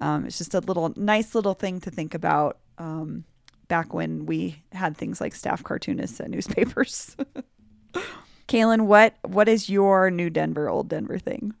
Um, 0.00 0.26
it's 0.26 0.38
just 0.38 0.54
a 0.54 0.60
little 0.60 0.92
nice 0.96 1.34
little 1.34 1.54
thing 1.54 1.80
to 1.80 1.90
think 1.90 2.14
about 2.14 2.58
um, 2.78 3.24
back 3.68 3.94
when 3.94 4.26
we 4.26 4.62
had 4.72 4.96
things 4.96 5.20
like 5.20 5.34
staff 5.34 5.62
cartoonists 5.62 6.20
at 6.20 6.30
newspapers. 6.30 7.16
Kalyn, 8.48 8.82
what 8.82 9.14
what 9.22 9.48
is 9.48 9.70
your 9.70 10.10
new 10.10 10.30
Denver, 10.30 10.68
old 10.68 10.88
Denver 10.88 11.18
thing? 11.18 11.54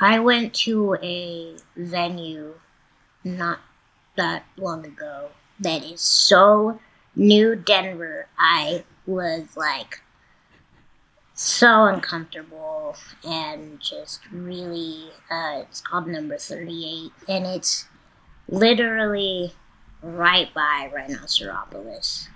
I 0.00 0.18
went 0.18 0.54
to 0.54 0.96
a 1.02 1.56
venue 1.76 2.54
not 3.24 3.60
that 4.16 4.44
long 4.56 4.84
ago 4.86 5.28
that 5.60 5.84
is 5.84 6.00
so 6.00 6.80
New 7.14 7.54
Denver, 7.54 8.26
I 8.38 8.84
was 9.06 9.56
like 9.56 10.00
so 11.34 11.86
uncomfortable 11.86 12.96
and 13.24 13.80
just 13.80 14.20
really 14.30 15.10
uh, 15.30 15.62
it's 15.62 15.80
called 15.80 16.06
number 16.06 16.36
38 16.36 17.10
and 17.28 17.46
it's 17.46 17.86
literally 18.48 19.52
right 20.02 20.52
by 20.54 20.90
rhinoceropolis. 20.92 22.28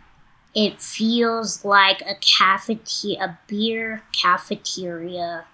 It 0.55 0.81
feels 0.81 1.65
like 1.65 2.01
a 2.03 2.15
cafeteria 2.21 3.23
a 3.23 3.39
beer 3.47 4.03
cafeteria 4.13 5.45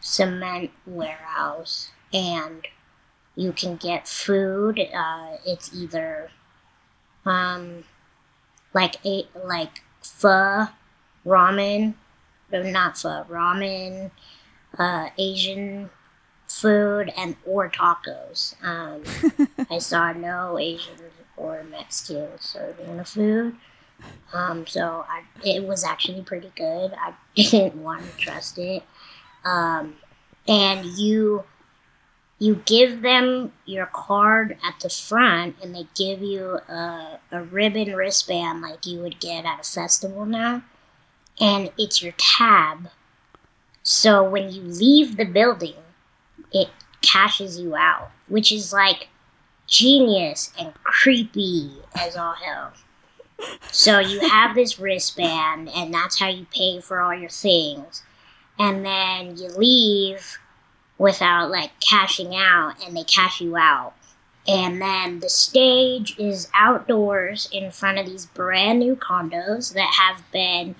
cement 0.00 0.70
warehouse 0.86 1.90
and 2.12 2.66
you 3.34 3.52
can 3.52 3.76
get 3.76 4.06
food 4.06 4.78
uh, 4.78 5.36
it's 5.44 5.74
either 5.74 6.30
um, 7.26 7.84
like 8.72 8.96
a 9.04 9.26
like 9.44 9.82
pho, 10.04 10.68
ramen, 11.26 11.94
no, 12.52 12.62
not 12.62 12.98
pho, 12.98 13.24
ramen, 13.28 14.10
uh, 14.78 15.08
Asian 15.18 15.90
food, 16.46 17.12
and 17.16 17.36
or 17.46 17.70
tacos. 17.70 18.54
Um, 18.62 19.02
I 19.70 19.78
saw 19.78 20.12
no 20.12 20.58
Asians 20.58 21.00
or 21.36 21.64
Mexicans 21.64 22.42
serving 22.42 22.96
the 22.96 23.04
food. 23.04 23.56
Um, 24.32 24.66
so 24.66 25.04
I, 25.08 25.22
it 25.44 25.64
was 25.64 25.84
actually 25.84 26.22
pretty 26.22 26.52
good. 26.56 26.92
I 26.94 27.14
didn't 27.34 27.82
want 27.82 28.02
to 28.02 28.16
trust 28.16 28.58
it. 28.58 28.82
Um, 29.44 29.96
and 30.46 30.84
you 30.84 31.44
you 32.38 32.56
give 32.64 33.02
them 33.02 33.52
your 33.64 33.86
card 33.86 34.56
at 34.66 34.80
the 34.80 34.88
front 34.88 35.56
and 35.62 35.74
they 35.74 35.86
give 35.94 36.20
you 36.20 36.58
a, 36.68 37.18
a 37.30 37.42
ribbon 37.42 37.94
wristband 37.94 38.60
like 38.60 38.86
you 38.86 39.00
would 39.00 39.20
get 39.20 39.44
at 39.44 39.60
a 39.60 39.64
festival 39.64 40.26
now 40.26 40.62
and 41.40 41.70
it's 41.78 42.02
your 42.02 42.14
tab. 42.16 42.88
So 43.82 44.28
when 44.28 44.50
you 44.50 44.62
leave 44.62 45.16
the 45.16 45.24
building 45.24 45.74
it 46.52 46.68
cashes 47.02 47.58
you 47.58 47.76
out 47.76 48.10
which 48.28 48.50
is 48.50 48.72
like 48.72 49.08
genius 49.66 50.52
and 50.58 50.74
creepy 50.82 51.70
as 51.94 52.16
all 52.16 52.34
hell. 52.34 52.72
So 53.70 53.98
you 53.98 54.20
have 54.28 54.54
this 54.54 54.78
wristband 54.78 55.68
and 55.68 55.92
that's 55.92 56.18
how 56.18 56.28
you 56.28 56.46
pay 56.54 56.80
for 56.80 57.00
all 57.00 57.14
your 57.14 57.30
things. 57.30 58.02
And 58.58 58.84
then 58.84 59.36
you 59.36 59.48
leave 59.48 60.38
without 61.04 61.50
like 61.50 61.78
cashing 61.80 62.34
out 62.34 62.74
and 62.82 62.96
they 62.96 63.04
cash 63.04 63.38
you 63.38 63.58
out. 63.58 63.92
And 64.48 64.80
then 64.80 65.20
the 65.20 65.28
stage 65.28 66.18
is 66.18 66.48
outdoors 66.54 67.46
in 67.52 67.70
front 67.70 67.98
of 67.98 68.06
these 68.06 68.24
brand 68.24 68.78
new 68.78 68.96
condos 68.96 69.74
that 69.74 69.94
have 70.00 70.24
been 70.32 70.74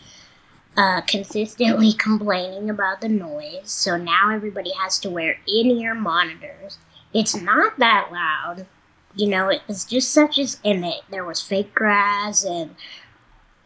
uh, 0.78 1.02
consistently 1.02 1.92
complaining 1.98 2.70
about 2.70 3.02
the 3.02 3.08
noise. 3.10 3.70
So 3.70 3.98
now 3.98 4.30
everybody 4.30 4.72
has 4.72 4.98
to 5.00 5.10
wear 5.10 5.36
in 5.46 5.70
ear 5.70 5.94
monitors. 5.94 6.78
It's 7.12 7.36
not 7.36 7.78
that 7.78 8.08
loud. 8.10 8.66
You 9.14 9.28
know, 9.28 9.50
it 9.50 9.60
was 9.68 9.84
just 9.84 10.10
such 10.10 10.38
as, 10.38 10.58
and 10.64 10.86
it, 10.86 11.02
there 11.10 11.24
was 11.24 11.42
fake 11.42 11.74
grass 11.74 12.44
and 12.44 12.74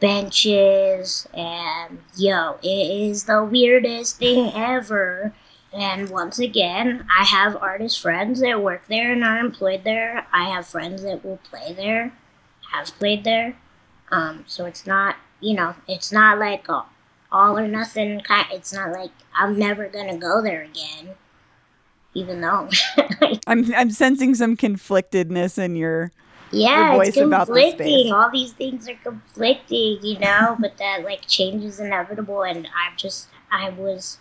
benches, 0.00 1.28
and 1.32 2.00
yo, 2.16 2.58
it 2.64 2.66
is 2.66 3.24
the 3.24 3.44
weirdest 3.44 4.18
thing 4.18 4.52
ever. 4.54 5.32
And 5.72 6.08
once 6.08 6.38
again, 6.38 7.06
I 7.16 7.24
have 7.24 7.56
artist 7.56 8.00
friends 8.00 8.40
that 8.40 8.62
work 8.62 8.86
there 8.88 9.12
and 9.12 9.22
are 9.22 9.38
employed 9.38 9.84
there. 9.84 10.26
I 10.32 10.48
have 10.48 10.66
friends 10.66 11.02
that 11.02 11.24
will 11.24 11.38
play 11.38 11.72
there, 11.72 12.12
have 12.72 12.86
played 12.98 13.24
there. 13.24 13.56
Um, 14.10 14.44
so 14.46 14.64
it's 14.64 14.86
not, 14.86 15.16
you 15.40 15.54
know, 15.54 15.74
it's 15.86 16.10
not 16.10 16.38
like 16.38 16.68
a 16.68 16.84
all 17.30 17.58
or 17.58 17.68
nothing 17.68 18.20
kind. 18.20 18.46
It's 18.50 18.72
not 18.72 18.92
like 18.92 19.10
I'm 19.34 19.58
never 19.58 19.88
gonna 19.88 20.16
go 20.16 20.42
there 20.42 20.62
again, 20.62 21.14
even 22.14 22.40
though. 22.40 22.70
I'm 23.46 23.72
I'm 23.74 23.90
sensing 23.90 24.34
some 24.34 24.56
conflictedness 24.56 25.58
in 25.62 25.76
your 25.76 26.12
yeah, 26.50 26.94
your 26.94 27.04
it's 27.04 27.16
conflicting. 27.16 28.12
All 28.12 28.30
these 28.30 28.52
things 28.52 28.88
are 28.88 28.94
conflicting, 28.94 29.98
you 30.02 30.18
know. 30.18 30.56
but 30.58 30.78
that 30.78 31.04
like 31.04 31.26
change 31.26 31.64
is 31.64 31.80
inevitable, 31.80 32.42
and 32.42 32.66
I'm 32.66 32.96
just 32.96 33.28
I 33.50 33.70
was 33.70 34.18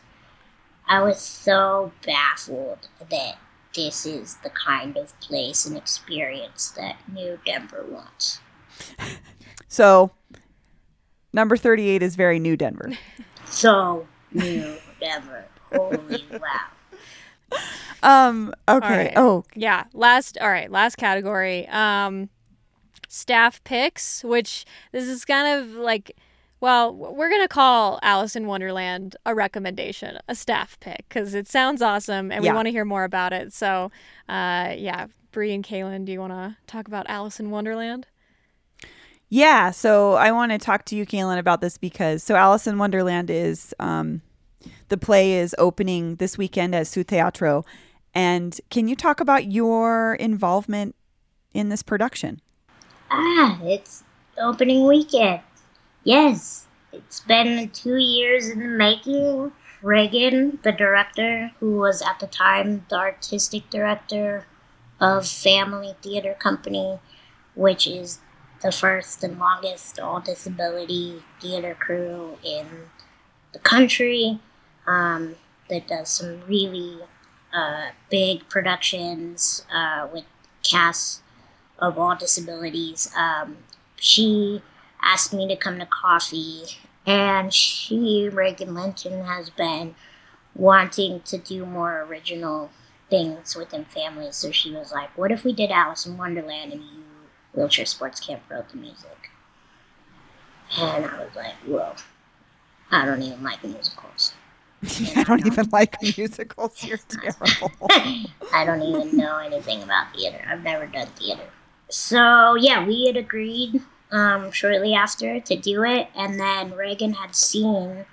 I 0.87 1.01
was 1.01 1.19
so 1.21 1.91
baffled 2.05 2.87
that 3.09 3.37
this 3.75 4.05
is 4.05 4.37
the 4.43 4.49
kind 4.49 4.97
of 4.97 5.17
place 5.19 5.65
and 5.65 5.77
experience 5.77 6.71
that 6.71 6.97
New 7.11 7.39
Denver 7.45 7.85
wants. 7.89 8.39
So, 9.69 10.11
number 11.33 11.57
38 11.57 12.01
is 12.01 12.15
very 12.15 12.39
New 12.39 12.55
Denver. 12.57 12.91
So, 13.49 14.07
New 14.31 14.77
Denver. 14.99 15.45
Holy 15.71 16.25
wow. 16.31 17.57
Um, 18.03 18.53
okay. 18.67 18.87
Right. 19.05 19.13
Oh, 19.15 19.43
Yeah. 19.55 19.85
Last 19.93 20.37
all 20.39 20.49
right, 20.49 20.71
last 20.71 20.95
category. 20.97 21.67
Um 21.67 22.29
staff 23.09 23.63
picks, 23.63 24.23
which 24.23 24.65
this 24.91 25.05
is 25.05 25.25
kind 25.25 25.59
of 25.61 25.75
like 25.75 26.15
well, 26.59 26.93
we're 26.93 27.29
going 27.29 27.41
to 27.41 27.47
call 27.47 27.99
Alice 28.01 28.35
in 28.35 28.47
Wonderland 28.47 29.15
a 29.25 29.35
recommendation, 29.35 30.17
a 30.27 30.35
staff 30.35 30.79
pick, 30.79 31.05
because 31.07 31.33
it 31.33 31.47
sounds 31.47 31.81
awesome 31.81 32.31
and 32.31 32.43
we 32.43 32.51
want 32.51 32.65
to 32.65 32.71
hear 32.71 32.85
more 32.85 33.03
about 33.03 33.33
it. 33.33 33.53
So, 33.53 33.91
uh, 34.27 34.73
yeah, 34.75 35.07
Bree 35.31 35.53
and 35.53 35.63
Kalyn, 35.63 36.05
do 36.05 36.11
you 36.11 36.19
want 36.19 36.33
to 36.33 36.57
talk 36.65 36.87
about 36.87 37.05
Alice 37.07 37.39
in 37.39 37.51
Wonderland? 37.51 38.07
Yeah, 39.29 39.71
so 39.71 40.13
I 40.13 40.31
want 40.31 40.51
to 40.53 40.57
talk 40.57 40.85
to 40.85 40.95
you, 40.95 41.05
Kalyn, 41.05 41.37
about 41.37 41.61
this 41.61 41.77
because 41.77 42.23
so 42.23 42.35
Alice 42.35 42.65
in 42.65 42.77
Wonderland 42.77 43.29
is 43.29 43.75
um, 43.79 44.21
the 44.87 44.97
play 44.97 45.33
is 45.33 45.53
opening 45.57 46.15
this 46.15 46.37
weekend 46.37 46.73
at 46.73 46.87
Su 46.87 47.03
Teatro, 47.03 47.65
and 48.13 48.59
can 48.69 48.87
you 48.87 48.95
talk 48.95 49.19
about 49.19 49.51
your 49.51 50.15
involvement 50.15 50.95
in 51.53 51.67
this 51.67 51.83
production? 51.83 52.41
Ah, 53.11 53.59
it's 53.63 54.03
opening 54.37 54.87
weekend. 54.87 55.41
Yes, 56.03 56.67
it's 56.91 57.19
been 57.19 57.69
two 57.69 57.97
years 57.97 58.47
in 58.49 58.59
the 58.59 58.67
making. 58.67 59.51
Regan, 59.83 60.57
the 60.63 60.71
director, 60.71 61.51
who 61.59 61.77
was 61.77 62.01
at 62.01 62.19
the 62.19 62.25
time 62.27 62.85
the 62.89 62.95
artistic 62.95 63.69
director 63.69 64.47
of 64.99 65.23
Phamaly 65.23 65.95
Theater 65.97 66.33
Company, 66.33 66.99
which 67.53 67.85
is 67.85 68.19
the 68.61 68.71
first 68.71 69.23
and 69.23 69.37
longest 69.37 69.99
all 69.99 70.19
disability 70.19 71.21
theater 71.39 71.75
crew 71.75 72.39
in 72.43 72.65
the 73.53 73.59
country 73.59 74.39
um, 74.87 75.35
that 75.69 75.87
does 75.87 76.09
some 76.09 76.41
really 76.47 76.99
uh, 77.53 77.89
big 78.09 78.49
productions 78.49 79.65
uh, 79.71 80.07
with 80.11 80.25
casts 80.63 81.21
of 81.77 81.99
all 81.99 82.15
disabilities. 82.15 83.11
Um, 83.15 83.57
she 83.97 84.63
asked 85.01 85.33
me 85.33 85.47
to 85.47 85.55
come 85.55 85.79
to 85.79 85.85
coffee, 85.85 86.63
and 87.05 87.53
she, 87.53 88.29
Regan 88.29 88.73
Linton, 88.73 89.25
has 89.25 89.49
been 89.49 89.95
wanting 90.55 91.21
to 91.21 91.37
do 91.37 91.65
more 91.65 92.01
original 92.01 92.71
things 93.09 93.55
within 93.55 93.85
families. 93.85 94.35
So 94.35 94.51
she 94.51 94.71
was 94.71 94.91
like, 94.91 95.17
"What 95.17 95.31
if 95.31 95.43
we 95.43 95.53
did 95.53 95.71
Alice 95.71 96.05
in 96.05 96.17
Wonderland 96.17 96.73
and 96.73 96.81
you, 96.81 97.03
Wheelchair 97.53 97.85
Sports 97.85 98.19
Camp, 98.19 98.41
wrote 98.49 98.69
the 98.69 98.77
music?" 98.77 99.29
And 100.77 101.05
I 101.05 101.23
was 101.23 101.35
like, 101.35 101.55
"Whoa, 101.65 101.93
I 102.91 103.05
don't 103.05 103.21
even 103.21 103.43
like 103.43 103.63
musicals." 103.63 104.33
I 105.15 105.23
don't 105.23 105.45
even 105.45 105.69
like 105.71 105.95
musicals. 106.01 106.83
You're 106.83 106.97
terrible. 107.09 107.71
I 107.89 108.63
don't 108.65 108.81
even 108.81 109.17
know 109.17 109.37
anything 109.37 109.81
about 109.81 110.13
theater. 110.15 110.39
I've 110.47 110.63
never 110.63 110.85
done 110.85 111.07
theater. 111.15 111.49
So 111.89 112.55
yeah, 112.55 112.85
we 112.85 113.07
had 113.07 113.17
agreed 113.17 113.81
um, 114.11 114.51
shortly 114.51 114.93
after 114.93 115.39
to 115.39 115.55
do 115.55 115.83
it, 115.83 116.07
and 116.15 116.39
then 116.39 116.73
Regan 116.73 117.13
had 117.13 117.35
seen 117.35 118.05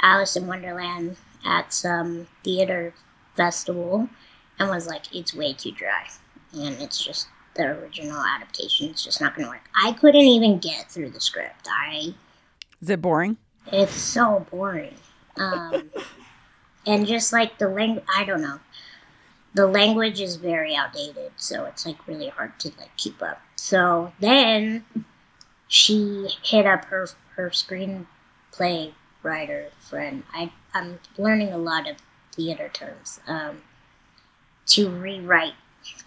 Alice 0.00 0.36
in 0.36 0.46
Wonderland 0.46 1.16
at 1.44 1.72
some 1.72 2.26
theater 2.44 2.92
festival 3.36 4.08
and 4.58 4.68
was 4.70 4.86
like, 4.86 5.14
"It's 5.14 5.34
way 5.34 5.52
too 5.54 5.72
dry, 5.72 6.06
and 6.52 6.80
it's 6.80 7.02
just 7.02 7.28
the 7.54 7.64
original 7.64 8.22
adaptation 8.22 8.90
is 8.90 9.02
just 9.04 9.20
not 9.20 9.34
going 9.34 9.46
to 9.46 9.50
work." 9.50 9.68
I 9.74 9.92
couldn't 9.92 10.20
even 10.20 10.58
get 10.58 10.90
through 10.90 11.10
the 11.10 11.20
script. 11.20 11.68
I 11.70 12.14
Is 12.80 12.90
it 12.90 13.00
boring? 13.00 13.36
it's 13.70 13.94
so 13.94 14.44
boring. 14.50 14.94
Um, 15.36 15.90
and 16.86 17.06
just 17.06 17.32
like 17.32 17.58
the 17.58 17.68
language, 17.68 18.04
I 18.14 18.24
don't 18.24 18.42
know. 18.42 18.58
The 19.54 19.66
language 19.66 20.20
is 20.20 20.36
very 20.36 20.74
outdated, 20.74 21.32
so 21.36 21.64
it's 21.66 21.86
like 21.86 22.06
really 22.08 22.28
hard 22.28 22.58
to 22.60 22.68
like 22.78 22.94
keep 22.96 23.22
up. 23.22 23.40
So 23.56 24.12
then 24.18 24.84
she 25.72 26.28
hit 26.42 26.66
up 26.66 26.84
her 26.86 27.08
her 27.36 27.48
screenplay 27.48 28.92
writer 29.22 29.70
friend. 29.80 30.22
I 30.34 30.52
I'm 30.74 31.00
learning 31.16 31.50
a 31.50 31.56
lot 31.56 31.88
of 31.88 31.96
theater 32.30 32.68
terms. 32.68 33.20
Um, 33.26 33.62
to 34.66 34.90
rewrite 34.90 35.54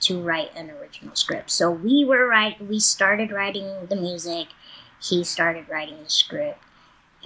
to 0.01 0.21
write 0.21 0.55
an 0.55 0.69
original 0.69 1.15
script. 1.15 1.49
So 1.49 1.71
we 1.71 2.05
were 2.05 2.27
right. 2.27 2.61
We 2.61 2.79
started 2.79 3.31
writing 3.31 3.87
the 3.89 3.95
music. 3.95 4.49
He 5.01 5.23
started 5.23 5.67
writing 5.67 6.03
the 6.03 6.09
script 6.11 6.59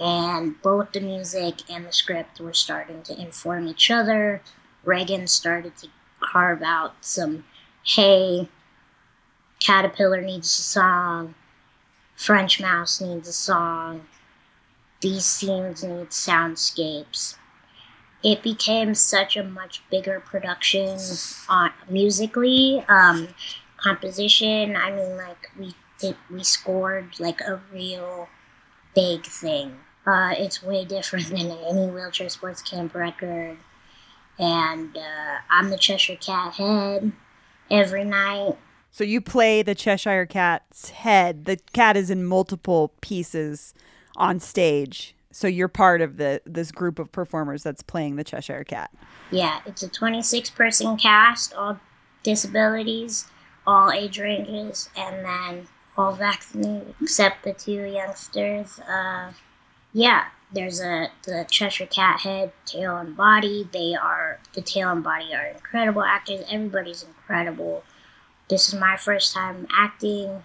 and 0.00 0.60
both 0.62 0.92
the 0.92 1.00
music 1.00 1.56
and 1.68 1.84
the 1.84 1.92
script 1.92 2.40
were 2.40 2.54
starting 2.54 3.02
to 3.02 3.20
inform 3.20 3.68
each 3.68 3.90
other. 3.90 4.40
Regan 4.82 5.26
started 5.26 5.76
to 5.76 5.88
carve 6.20 6.62
out 6.62 6.94
some 7.02 7.44
hey, 7.84 8.48
Caterpillar 9.58 10.22
needs 10.22 10.46
a 10.58 10.62
song, 10.62 11.34
French 12.20 12.60
Mouse 12.60 13.00
needs 13.00 13.26
a 13.28 13.32
song, 13.32 14.02
these 15.00 15.24
scenes 15.24 15.82
need 15.82 16.10
soundscapes. 16.10 17.36
It 18.22 18.42
became 18.42 18.94
such 18.94 19.38
a 19.38 19.42
much 19.42 19.82
bigger 19.90 20.20
production 20.20 20.98
on 21.48 21.72
musically, 21.88 22.84
um, 22.90 23.28
composition. 23.78 24.76
I 24.76 24.90
mean, 24.90 25.16
like 25.16 25.50
we 25.58 25.74
it, 26.02 26.16
we 26.30 26.44
scored 26.44 27.18
like 27.18 27.40
a 27.40 27.62
real 27.72 28.28
big 28.94 29.24
thing. 29.24 29.78
Uh, 30.06 30.34
it's 30.36 30.62
way 30.62 30.84
different 30.84 31.28
than 31.28 31.50
any 31.70 31.86
wheelchair 31.86 32.28
sports 32.28 32.60
camp 32.60 32.94
record. 32.94 33.56
And 34.38 34.94
uh, 34.94 35.38
I'm 35.48 35.70
the 35.70 35.78
Cheshire 35.78 36.16
Cat 36.16 36.52
head 36.52 37.12
every 37.70 38.04
night. 38.04 38.58
So 38.90 39.04
you 39.04 39.20
play 39.20 39.62
the 39.62 39.74
Cheshire 39.74 40.26
Cat's 40.26 40.90
head. 40.90 41.44
The 41.44 41.56
cat 41.72 41.96
is 41.96 42.10
in 42.10 42.24
multiple 42.24 42.92
pieces 43.00 43.72
on 44.16 44.40
stage. 44.40 45.14
So 45.32 45.46
you're 45.46 45.68
part 45.68 46.00
of 46.00 46.16
the 46.16 46.42
this 46.44 46.72
group 46.72 46.98
of 46.98 47.12
performers 47.12 47.62
that's 47.62 47.82
playing 47.82 48.16
the 48.16 48.24
Cheshire 48.24 48.64
Cat. 48.64 48.90
Yeah, 49.30 49.60
it's 49.64 49.82
a 49.82 49.88
26 49.88 50.50
person 50.50 50.96
cast, 50.96 51.54
all 51.54 51.78
disabilities, 52.24 53.26
all 53.66 53.92
age 53.92 54.18
ranges, 54.18 54.88
and 54.96 55.24
then 55.24 55.68
all 55.96 56.12
vaccinated 56.12 56.94
except 57.00 57.44
the 57.44 57.52
two 57.52 57.84
youngsters. 57.84 58.80
Uh, 58.80 59.32
yeah, 59.92 60.26
there's 60.52 60.80
a 60.80 61.10
the 61.24 61.46
Cheshire 61.48 61.86
Cat 61.86 62.20
head, 62.20 62.52
tail, 62.64 62.96
and 62.96 63.16
body. 63.16 63.68
They 63.72 63.94
are 63.94 64.40
the 64.54 64.62
tail 64.62 64.90
and 64.90 65.04
body 65.04 65.32
are 65.32 65.46
incredible 65.46 66.02
actors. 66.02 66.40
Everybody's 66.50 67.04
incredible. 67.04 67.84
This 68.50 68.66
is 68.66 68.74
my 68.74 68.96
first 68.96 69.32
time 69.32 69.68
acting. 69.72 70.42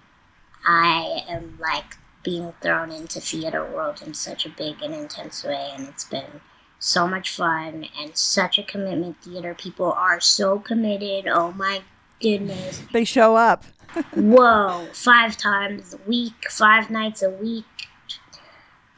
I 0.64 1.24
am 1.28 1.58
like 1.60 1.98
being 2.22 2.54
thrown 2.62 2.92
into 2.92 3.20
theater 3.20 3.66
world 3.66 4.04
in 4.06 4.14
such 4.14 4.46
a 4.46 4.50
big 4.50 4.84
and 4.84 4.94
intense 4.94 5.44
way, 5.44 5.72
and 5.76 5.88
it's 5.88 6.04
been 6.04 6.42
so 6.78 7.08
much 7.08 7.32
fun 7.32 7.88
and 8.00 8.16
such 8.16 8.60
a 8.60 8.64
commitment. 8.64 9.24
Theater 9.24 9.56
people 9.56 9.92
are 9.92 10.20
so 10.20 10.60
committed. 10.60 11.28
Oh 11.28 11.52
my 11.54 11.82
goodness. 12.22 12.84
They 12.94 13.06
show 13.06 13.36
up. 13.36 13.66
Whoa, 14.14 14.88
five 14.94 15.36
times 15.36 15.96
a 15.96 16.08
week, 16.08 16.52
five 16.52 16.92
nights 16.92 17.24
a 17.24 17.32
week, 17.32 17.66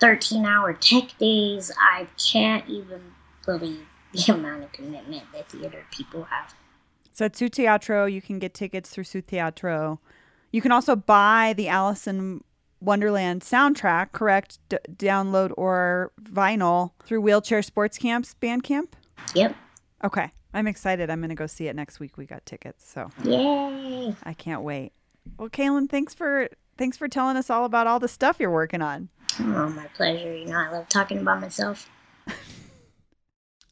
13 0.01 0.45
hour 0.45 0.73
tech 0.73 1.17
days. 1.17 1.71
I 1.79 2.07
can't 2.17 2.67
even 2.67 3.13
believe 3.45 3.85
the 4.11 4.33
amount 4.33 4.65
of 4.65 4.73
commitment 4.73 5.31
that 5.31 5.49
theater 5.49 5.85
people 5.91 6.25
have. 6.25 6.53
So 7.17 7.25
at 7.25 7.35
Su 7.35 7.49
Teatro, 7.49 8.05
you 8.05 8.21
can 8.21 8.37
get 8.37 8.53
tickets 8.53 8.91
through 8.91 9.05
Su 9.05 9.21
Teatro. 9.21 9.99
You 10.51 10.61
can 10.61 10.71
also 10.71 10.95
buy 10.95 11.55
the 11.57 11.67
Alice 11.67 12.05
in 12.05 12.43
Wonderland 12.79 13.41
soundtrack, 13.41 14.11
correct? 14.11 14.59
D- 14.69 14.77
download 14.93 15.51
or 15.57 16.11
vinyl 16.21 16.91
through 17.03 17.21
Wheelchair 17.21 17.63
Sports 17.63 17.97
Camps 17.97 18.35
Bandcamp. 18.39 18.89
Yep. 19.33 19.55
Okay, 20.03 20.29
I'm 20.53 20.67
excited. 20.67 21.09
I'm 21.09 21.19
going 21.19 21.29
to 21.29 21.35
go 21.35 21.47
see 21.47 21.67
it 21.67 21.75
next 21.75 21.99
week. 21.99 22.17
We 22.17 22.27
got 22.27 22.45
tickets, 22.45 22.87
so 22.87 23.09
Yay. 23.23 24.15
I 24.21 24.33
can't 24.33 24.61
wait. 24.61 24.91
Well, 25.39 25.49
Kalyn, 25.49 25.89
thanks 25.89 26.13
for 26.13 26.49
thanks 26.77 26.97
for 26.97 27.07
telling 27.07 27.35
us 27.35 27.49
all 27.49 27.65
about 27.65 27.87
all 27.87 27.99
the 27.99 28.07
stuff 28.07 28.37
you're 28.39 28.51
working 28.51 28.83
on. 28.83 29.09
Oh, 29.39 29.69
my 29.69 29.87
pleasure. 29.95 30.35
You 30.35 30.45
know, 30.45 30.59
I 30.59 30.69
love 30.69 30.87
talking 30.87 31.17
about 31.17 31.41
myself. 31.41 31.89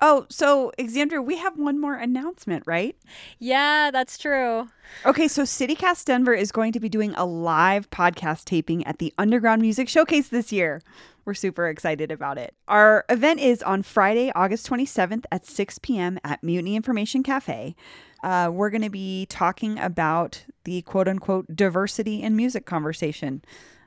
Oh, 0.01 0.25
so 0.29 0.71
Xandra, 0.77 1.23
we 1.23 1.37
have 1.37 1.57
one 1.57 1.79
more 1.79 1.95
announcement, 1.95 2.63
right? 2.67 2.95
Yeah, 3.39 3.91
that's 3.91 4.17
true. 4.17 4.67
Okay, 5.05 5.27
so 5.27 5.43
CityCast 5.43 6.05
Denver 6.05 6.33
is 6.33 6.51
going 6.51 6.73
to 6.73 6.79
be 6.79 6.89
doing 6.89 7.13
a 7.15 7.25
live 7.25 7.89
podcast 7.89 8.45
taping 8.45 8.85
at 8.85 8.99
the 8.99 9.13
Underground 9.17 9.61
Music 9.61 9.87
Showcase 9.87 10.27
this 10.27 10.51
year. 10.51 10.81
We're 11.23 11.33
super 11.33 11.67
excited 11.67 12.11
about 12.11 12.37
it. 12.37 12.53
Our 12.67 13.05
event 13.09 13.39
is 13.39 13.63
on 13.63 13.81
Friday, 13.83 14.31
August 14.35 14.69
27th 14.69 15.23
at 15.31 15.45
6 15.45 15.79
p.m. 15.79 16.19
at 16.23 16.43
Mutiny 16.43 16.75
Information 16.75 17.23
Cafe. 17.23 17.75
Uh, 18.23 18.49
we're 18.51 18.69
going 18.69 18.83
to 18.83 18.89
be 18.89 19.25
talking 19.27 19.79
about 19.79 20.43
the 20.65 20.81
quote 20.83 21.07
unquote 21.07 21.55
diversity 21.55 22.21
in 22.21 22.35
music 22.35 22.65
conversation. 22.65 23.43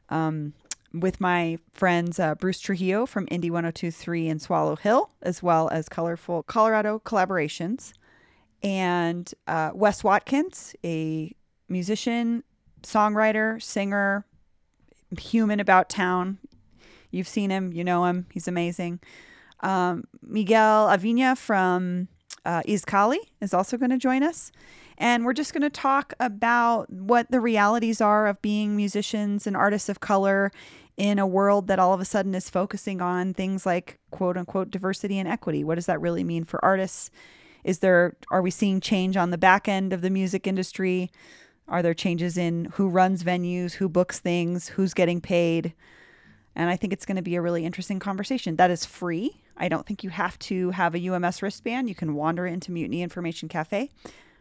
Um, 0.08 0.54
with 0.92 1.20
my 1.20 1.58
friends 1.72 2.18
uh, 2.18 2.34
Bruce 2.34 2.60
Trujillo 2.60 3.06
from 3.06 3.26
Indie 3.26 3.50
1023 3.50 4.28
in 4.28 4.38
Swallow 4.38 4.76
Hill, 4.76 5.10
as 5.22 5.42
well 5.42 5.68
as 5.70 5.88
Colorful 5.88 6.42
Colorado 6.44 7.00
Collaborations, 7.04 7.92
and 8.62 9.32
uh, 9.46 9.70
Wes 9.74 10.02
Watkins, 10.02 10.74
a 10.84 11.34
musician, 11.68 12.42
songwriter, 12.82 13.62
singer, 13.62 14.24
human 15.18 15.60
about 15.60 15.88
town. 15.88 16.38
You've 17.10 17.28
seen 17.28 17.50
him, 17.50 17.72
you 17.72 17.84
know 17.84 18.04
him, 18.04 18.26
he's 18.32 18.48
amazing. 18.48 19.00
Um, 19.60 20.04
Miguel 20.22 20.88
Avina 20.88 21.36
from 21.36 22.08
uh, 22.44 22.62
Izcalli 22.62 23.18
is 23.40 23.52
also 23.52 23.76
going 23.76 23.90
to 23.90 23.98
join 23.98 24.22
us. 24.22 24.52
And 24.98 25.24
we're 25.24 25.32
just 25.32 25.52
going 25.52 25.62
to 25.62 25.70
talk 25.70 26.12
about 26.18 26.92
what 26.92 27.30
the 27.30 27.40
realities 27.40 28.00
are 28.00 28.26
of 28.26 28.42
being 28.42 28.76
musicians 28.76 29.46
and 29.46 29.56
artists 29.56 29.88
of 29.88 30.00
color 30.00 30.50
in 30.96 31.20
a 31.20 31.26
world 31.26 31.68
that 31.68 31.78
all 31.78 31.94
of 31.94 32.00
a 32.00 32.04
sudden 32.04 32.34
is 32.34 32.50
focusing 32.50 33.00
on 33.00 33.32
things 33.32 33.64
like 33.64 34.00
quote 34.10 34.36
unquote 34.36 34.70
diversity 34.70 35.16
and 35.16 35.28
equity. 35.28 35.62
What 35.62 35.76
does 35.76 35.86
that 35.86 36.00
really 36.00 36.24
mean 36.24 36.44
for 36.44 36.62
artists? 36.64 37.12
Is 37.62 37.78
there 37.78 38.16
are 38.32 38.42
we 38.42 38.50
seeing 38.50 38.80
change 38.80 39.16
on 39.16 39.30
the 39.30 39.38
back 39.38 39.68
end 39.68 39.92
of 39.92 40.00
the 40.00 40.10
music 40.10 40.48
industry? 40.48 41.12
Are 41.68 41.82
there 41.82 41.94
changes 41.94 42.36
in 42.36 42.64
who 42.72 42.88
runs 42.88 43.22
venues, 43.22 43.74
who 43.74 43.88
books 43.88 44.18
things, 44.18 44.68
who's 44.68 44.94
getting 44.94 45.20
paid? 45.20 45.74
And 46.56 46.68
I 46.68 46.76
think 46.76 46.92
it's 46.92 47.06
going 47.06 47.16
to 47.16 47.22
be 47.22 47.36
a 47.36 47.42
really 47.42 47.64
interesting 47.64 48.00
conversation. 48.00 48.56
That 48.56 48.72
is 48.72 48.84
free. 48.84 49.42
I 49.56 49.68
don't 49.68 49.86
think 49.86 50.02
you 50.02 50.10
have 50.10 50.36
to 50.40 50.70
have 50.70 50.96
a 50.96 51.08
UMS 51.08 51.40
wristband. 51.40 51.88
You 51.88 51.94
can 51.94 52.14
wander 52.14 52.46
into 52.46 52.72
Mutiny 52.72 53.02
Information 53.02 53.48
Cafe 53.48 53.90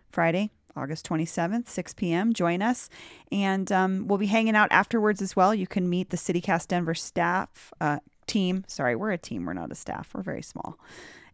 Friday, 0.10 0.52
August 0.76 1.08
27th, 1.08 1.67
6 1.67 1.93
p.m. 1.96 2.34
Join 2.34 2.62
us. 2.62 2.89
And 3.32 3.72
um, 3.72 4.08
we'll 4.08 4.17
be 4.17 4.28
hanging 4.28 4.56
out 4.56 4.72
afterwards 4.72 5.22
as 5.22 5.36
well. 5.36 5.54
You 5.54 5.67
can 5.67 5.89
meet 5.89 6.10
the 6.10 6.17
CityCast 6.17 6.67
Denver 6.67 6.93
staff, 6.93 7.74
uh, 7.82 8.00
team. 8.28 8.63
Sorry, 8.67 8.96
we're 8.96 9.12
a 9.12 9.17
team. 9.17 9.46
We're 9.46 9.54
not 9.54 9.72
a 9.72 9.76
staff. 9.76 10.12
We're 10.13 10.22
very 10.22 10.43
small. 10.43 10.78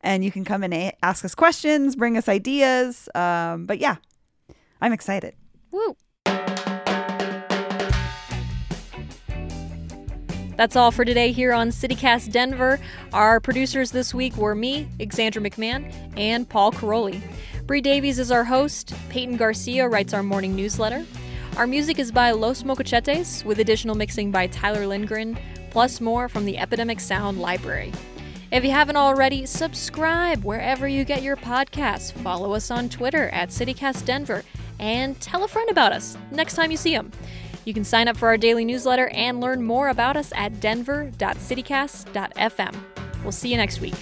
And 0.01 0.23
you 0.23 0.31
can 0.31 0.43
come 0.45 0.63
and 0.63 0.73
a- 0.73 0.97
ask 1.01 1.23
us 1.25 1.35
questions, 1.35 1.95
bring 1.95 2.17
us 2.17 2.27
ideas. 2.27 3.09
Um, 3.15 3.65
but 3.65 3.79
yeah, 3.79 3.97
I'm 4.81 4.93
excited. 4.93 5.35
Woo! 5.71 5.95
That's 10.55 10.75
all 10.75 10.91
for 10.91 11.03
today 11.03 11.31
here 11.31 11.51
on 11.51 11.69
CityCast 11.69 12.31
Denver. 12.31 12.79
Our 13.11 13.39
producers 13.39 13.89
this 13.89 14.13
week 14.13 14.37
were 14.37 14.53
me, 14.53 14.87
Xandra 14.99 15.45
McMahon, 15.45 15.91
and 16.15 16.47
Paul 16.47 16.71
Karolyi. 16.71 17.21
Bree 17.65 17.81
Davies 17.81 18.19
is 18.19 18.31
our 18.31 18.43
host. 18.43 18.93
Peyton 19.09 19.35
Garcia 19.35 19.89
writes 19.89 20.13
our 20.13 20.21
morning 20.21 20.55
newsletter. 20.55 21.05
Our 21.57 21.65
music 21.65 21.97
is 21.97 22.11
by 22.11 22.31
Los 22.31 22.63
Mocochetes, 22.63 23.43
with 23.43 23.59
additional 23.59 23.95
mixing 23.95 24.29
by 24.29 24.45
Tyler 24.47 24.85
Lindgren, 24.85 25.39
plus 25.71 25.99
more 25.99 26.29
from 26.29 26.45
the 26.45 26.59
Epidemic 26.59 26.99
Sound 26.99 27.39
Library. 27.39 27.91
If 28.51 28.63
you 28.63 28.69
haven't 28.69 28.97
already, 28.97 29.47
subscribe 29.47 30.43
wherever 30.43 30.87
you 30.87 31.03
get 31.03 31.23
your 31.23 31.35
podcasts. 31.35 32.11
Follow 32.11 32.53
us 32.53 32.69
on 32.69 32.89
Twitter 32.89 33.29
at 33.29 33.49
CityCast 33.49 34.05
Denver, 34.05 34.43
and 34.79 35.19
tell 35.19 35.43
a 35.43 35.47
friend 35.47 35.71
about 35.71 35.93
us 35.93 36.15
next 36.29 36.53
time 36.53 36.69
you 36.69 36.77
see 36.77 36.95
them. 36.95 37.11
You 37.65 37.73
can 37.73 37.83
sign 37.83 38.07
up 38.07 38.15
for 38.17 38.27
our 38.27 38.37
daily 38.37 38.65
newsletter 38.65 39.07
and 39.09 39.41
learn 39.41 39.63
more 39.63 39.89
about 39.89 40.15
us 40.17 40.31
at 40.35 40.59
denver.citycast.fm. 40.59 42.75
We'll 43.23 43.31
see 43.31 43.49
you 43.49 43.57
next 43.57 43.79
week. 43.79 43.95